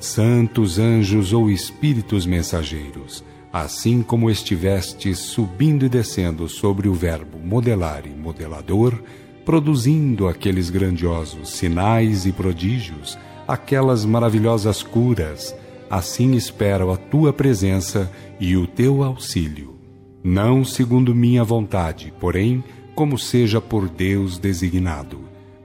Santos 0.00 0.78
anjos 0.78 1.34
ou 1.34 1.50
espíritos 1.50 2.24
mensageiros, 2.24 3.22
assim 3.52 4.00
como 4.00 4.30
estivestes 4.30 5.18
subindo 5.18 5.84
e 5.84 5.90
descendo 5.90 6.48
sobre 6.48 6.88
o 6.88 6.94
verbo 6.94 7.38
modelar 7.38 8.06
e 8.06 8.10
modelador, 8.10 8.98
produzindo 9.44 10.26
aqueles 10.26 10.70
grandiosos 10.70 11.50
sinais 11.50 12.24
e 12.24 12.32
prodígios, 12.32 13.18
aquelas 13.46 14.06
maravilhosas 14.06 14.82
curas, 14.82 15.54
assim 15.90 16.34
espero 16.34 16.90
a 16.90 16.96
tua 16.96 17.32
presença 17.32 18.10
e 18.38 18.56
o 18.56 18.66
teu 18.66 19.02
auxílio. 19.02 19.76
Não 20.22 20.64
segundo 20.64 21.14
minha 21.14 21.44
vontade, 21.44 22.12
porém, 22.20 22.62
como 22.94 23.16
seja 23.16 23.60
por 23.60 23.88
Deus 23.88 24.38
designado, 24.38 25.20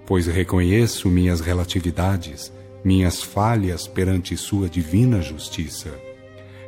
pois 0.05 0.27
reconheço 0.27 1.09
minhas 1.09 1.39
relatividades, 1.39 2.53
minhas 2.83 3.21
falhas 3.21 3.87
perante 3.87 4.37
Sua 4.37 4.69
divina 4.69 5.21
justiça. 5.21 5.89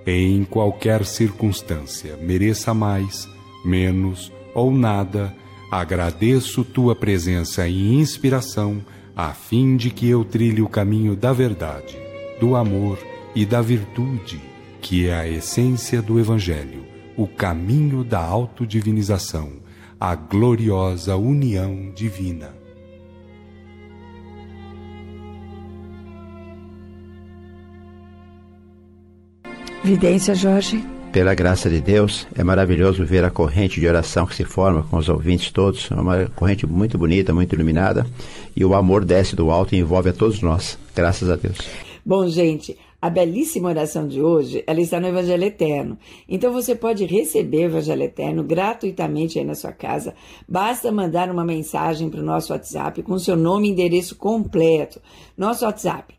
Em 0.06 0.44
qualquer 0.44 1.06
circunstância, 1.06 2.18
mereça 2.18 2.74
mais, 2.74 3.28
menos 3.64 4.32
ou 4.54 4.72
nada, 4.72 5.36
agradeço 5.72 6.64
tua 6.64 6.96
presença 6.96 7.68
e 7.68 7.94
inspiração, 7.94 8.82
a 9.16 9.34
fim 9.34 9.78
de 9.78 9.90
que 9.90 10.10
eu 10.10 10.24
trilhe 10.26 10.62
o 10.62 10.70
caminho 10.70 11.16
da 11.16 11.32
verdade, 11.32 11.98
do 12.40 12.56
amor 12.56 12.98
e 13.36 13.46
da 13.46 13.62
virtude, 13.62 14.40
que 14.82 15.10
é 15.10 15.14
a 15.14 15.28
essência 15.28 16.02
do 16.02 16.18
Evangelho, 16.18 16.86
o 17.18 17.28
caminho 17.28 18.04
da 18.04 18.20
autodivinização, 18.20 19.52
a 20.00 20.16
gloriosa 20.16 21.18
união 21.18 21.92
divina. 21.94 22.56
Vidência, 29.84 30.34
Jorge. 30.34 30.84
Pela 31.12 31.36
graça 31.36 31.70
de 31.70 31.80
Deus, 31.80 32.28
é 32.36 32.44
maravilhoso 32.44 33.06
ver 33.06 33.24
a 33.24 33.30
corrente 33.30 33.80
de 33.80 33.88
oração 33.88 34.26
que 34.26 34.36
se 34.36 34.44
forma 34.44 34.84
com 34.84 34.98
os 34.98 35.08
ouvintes 35.08 35.52
todos. 35.52 35.90
É 35.92 35.96
uma 35.96 36.26
corrente 36.36 36.66
muito 36.66 36.98
bonita, 36.98 37.34
muito 37.34 37.54
iluminada. 37.54 38.06
E 38.56 38.66
o 38.66 38.74
amor 38.74 39.06
desce 39.06 39.36
do 39.36 39.52
alto 39.52 39.76
e 39.76 39.78
envolve 39.78 40.10
a 40.10 40.14
todos 40.14 40.42
nós. 40.42 40.78
Graças 40.96 41.30
a 41.30 41.36
Deus. 41.36 41.58
Bom, 42.06 42.28
gente, 42.28 42.78
a 43.06 43.10
belíssima 43.10 43.70
oração 43.70 44.08
de 44.08 44.20
hoje, 44.20 44.64
ela 44.66 44.82
está 44.82 45.00
no 45.00 45.06
Evangelho 45.06 45.44
Eterno. 45.44 45.96
Então 46.28 46.52
você 46.52 46.74
pode 46.74 47.06
receber 47.06 47.58
o 47.58 47.66
Evangelho 47.66 48.02
Eterno 48.02 48.44
gratuitamente 48.44 49.38
aí 49.38 49.46
na 49.46 49.54
sua 49.54 49.72
casa. 49.72 50.16
Basta 50.50 50.92
mandar 50.92 51.30
uma 51.30 51.46
mensagem 51.46 52.10
para 52.10 52.20
o 52.20 52.26
nosso 52.26 52.52
WhatsApp 52.52 53.04
com 53.04 53.20
seu 53.20 53.36
nome 53.36 53.68
e 53.68 53.72
endereço 53.72 54.16
completo. 54.16 55.00
Nosso 55.38 55.66
WhatsApp 55.66 56.16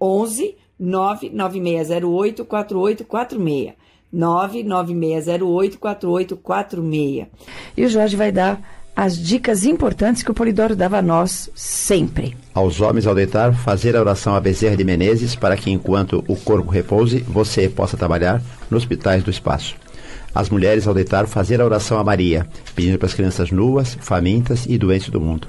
11 0.00 0.56
99608 0.78 2.46
4846. 2.46 3.74
99608 4.10 5.78
4846. 5.78 7.26
E 7.76 7.84
o 7.84 7.88
Jorge 7.90 8.16
vai 8.16 8.32
dar 8.32 8.79
as 8.94 9.16
dicas 9.16 9.64
importantes 9.64 10.22
que 10.22 10.30
o 10.30 10.34
Polidoro 10.34 10.76
dava 10.76 10.98
a 10.98 11.02
nós 11.02 11.50
sempre. 11.54 12.36
Aos 12.52 12.80
homens 12.80 13.06
ao 13.06 13.14
deitar, 13.14 13.54
fazer 13.54 13.96
a 13.96 14.00
oração 14.00 14.34
a 14.34 14.40
Bezerra 14.40 14.76
de 14.76 14.84
Menezes 14.84 15.34
para 15.34 15.56
que 15.56 15.70
enquanto 15.70 16.24
o 16.28 16.36
corpo 16.36 16.70
repouse, 16.70 17.20
você 17.20 17.68
possa 17.68 17.96
trabalhar 17.96 18.42
nos 18.70 18.82
hospitais 18.82 19.22
do 19.22 19.30
espaço. 19.30 19.74
As 20.34 20.48
mulheres 20.48 20.86
ao 20.86 20.94
deitar, 20.94 21.26
fazer 21.26 21.60
a 21.60 21.64
oração 21.64 21.98
a 21.98 22.04
Maria, 22.04 22.46
pedindo 22.74 22.98
para 22.98 23.06
as 23.06 23.14
crianças 23.14 23.50
nuas, 23.50 23.96
famintas 24.00 24.64
e 24.66 24.78
doentes 24.78 25.08
do 25.08 25.20
mundo. 25.20 25.48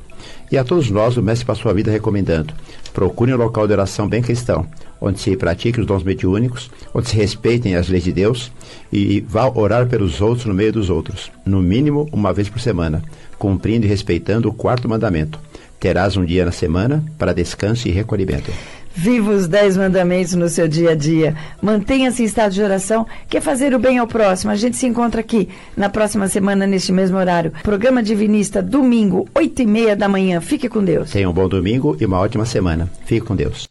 E 0.51 0.57
a 0.57 0.63
todos 0.63 0.89
nós, 0.89 1.17
o 1.17 1.21
Mestre 1.21 1.45
passou 1.45 1.69
a 1.69 1.73
vida 1.73 1.91
recomendando: 1.91 2.53
procure 2.93 3.33
um 3.33 3.37
local 3.37 3.67
de 3.67 3.73
oração 3.73 4.07
bem 4.07 4.21
cristão, 4.21 4.65
onde 5.01 5.19
se 5.19 5.35
pratiquem 5.35 5.81
os 5.81 5.87
dons 5.87 6.03
mediúnicos, 6.03 6.69
onde 6.93 7.09
se 7.09 7.15
respeitem 7.15 7.75
as 7.75 7.89
leis 7.89 8.03
de 8.03 8.13
Deus 8.13 8.51
e 8.93 9.19
vá 9.27 9.49
orar 9.49 9.87
pelos 9.87 10.21
outros 10.21 10.45
no 10.45 10.53
meio 10.53 10.71
dos 10.71 10.89
outros, 10.89 11.31
no 11.43 11.61
mínimo 11.61 12.07
uma 12.11 12.31
vez 12.31 12.47
por 12.47 12.61
semana, 12.61 13.01
cumprindo 13.39 13.87
e 13.87 13.89
respeitando 13.89 14.47
o 14.47 14.53
quarto 14.53 14.87
mandamento. 14.87 15.39
Terás 15.79 16.15
um 16.15 16.23
dia 16.23 16.45
na 16.45 16.51
semana 16.51 17.03
para 17.17 17.33
descanso 17.33 17.87
e 17.87 17.91
recolhimento. 17.91 18.51
Viva 18.93 19.31
os 19.31 19.47
dez 19.47 19.77
mandamentos 19.77 20.33
no 20.33 20.49
seu 20.49 20.67
dia 20.67 20.91
a 20.91 20.95
dia. 20.95 21.35
Mantenha-se 21.61 22.21
em 22.21 22.25
estado 22.25 22.51
de 22.51 22.61
oração, 22.61 23.07
que 23.27 23.37
é 23.37 23.41
fazer 23.41 23.73
o 23.73 23.79
bem 23.79 23.97
ao 23.97 24.05
próximo. 24.05 24.51
A 24.51 24.55
gente 24.55 24.75
se 24.75 24.85
encontra 24.85 25.21
aqui 25.21 25.49
na 25.75 25.89
próxima 25.89 26.27
semana, 26.27 26.67
neste 26.67 26.91
mesmo 26.91 27.17
horário. 27.17 27.53
Programa 27.63 28.03
Divinista, 28.03 28.61
domingo, 28.61 29.27
oito 29.33 29.61
e 29.61 29.65
meia 29.65 29.95
da 29.95 30.09
manhã. 30.09 30.41
Fique 30.41 30.67
com 30.67 30.83
Deus. 30.83 31.11
Tenha 31.11 31.29
um 31.29 31.33
bom 31.33 31.47
domingo 31.47 31.95
e 31.99 32.05
uma 32.05 32.19
ótima 32.19 32.45
semana. 32.45 32.91
Fique 33.05 33.25
com 33.25 33.35
Deus. 33.35 33.70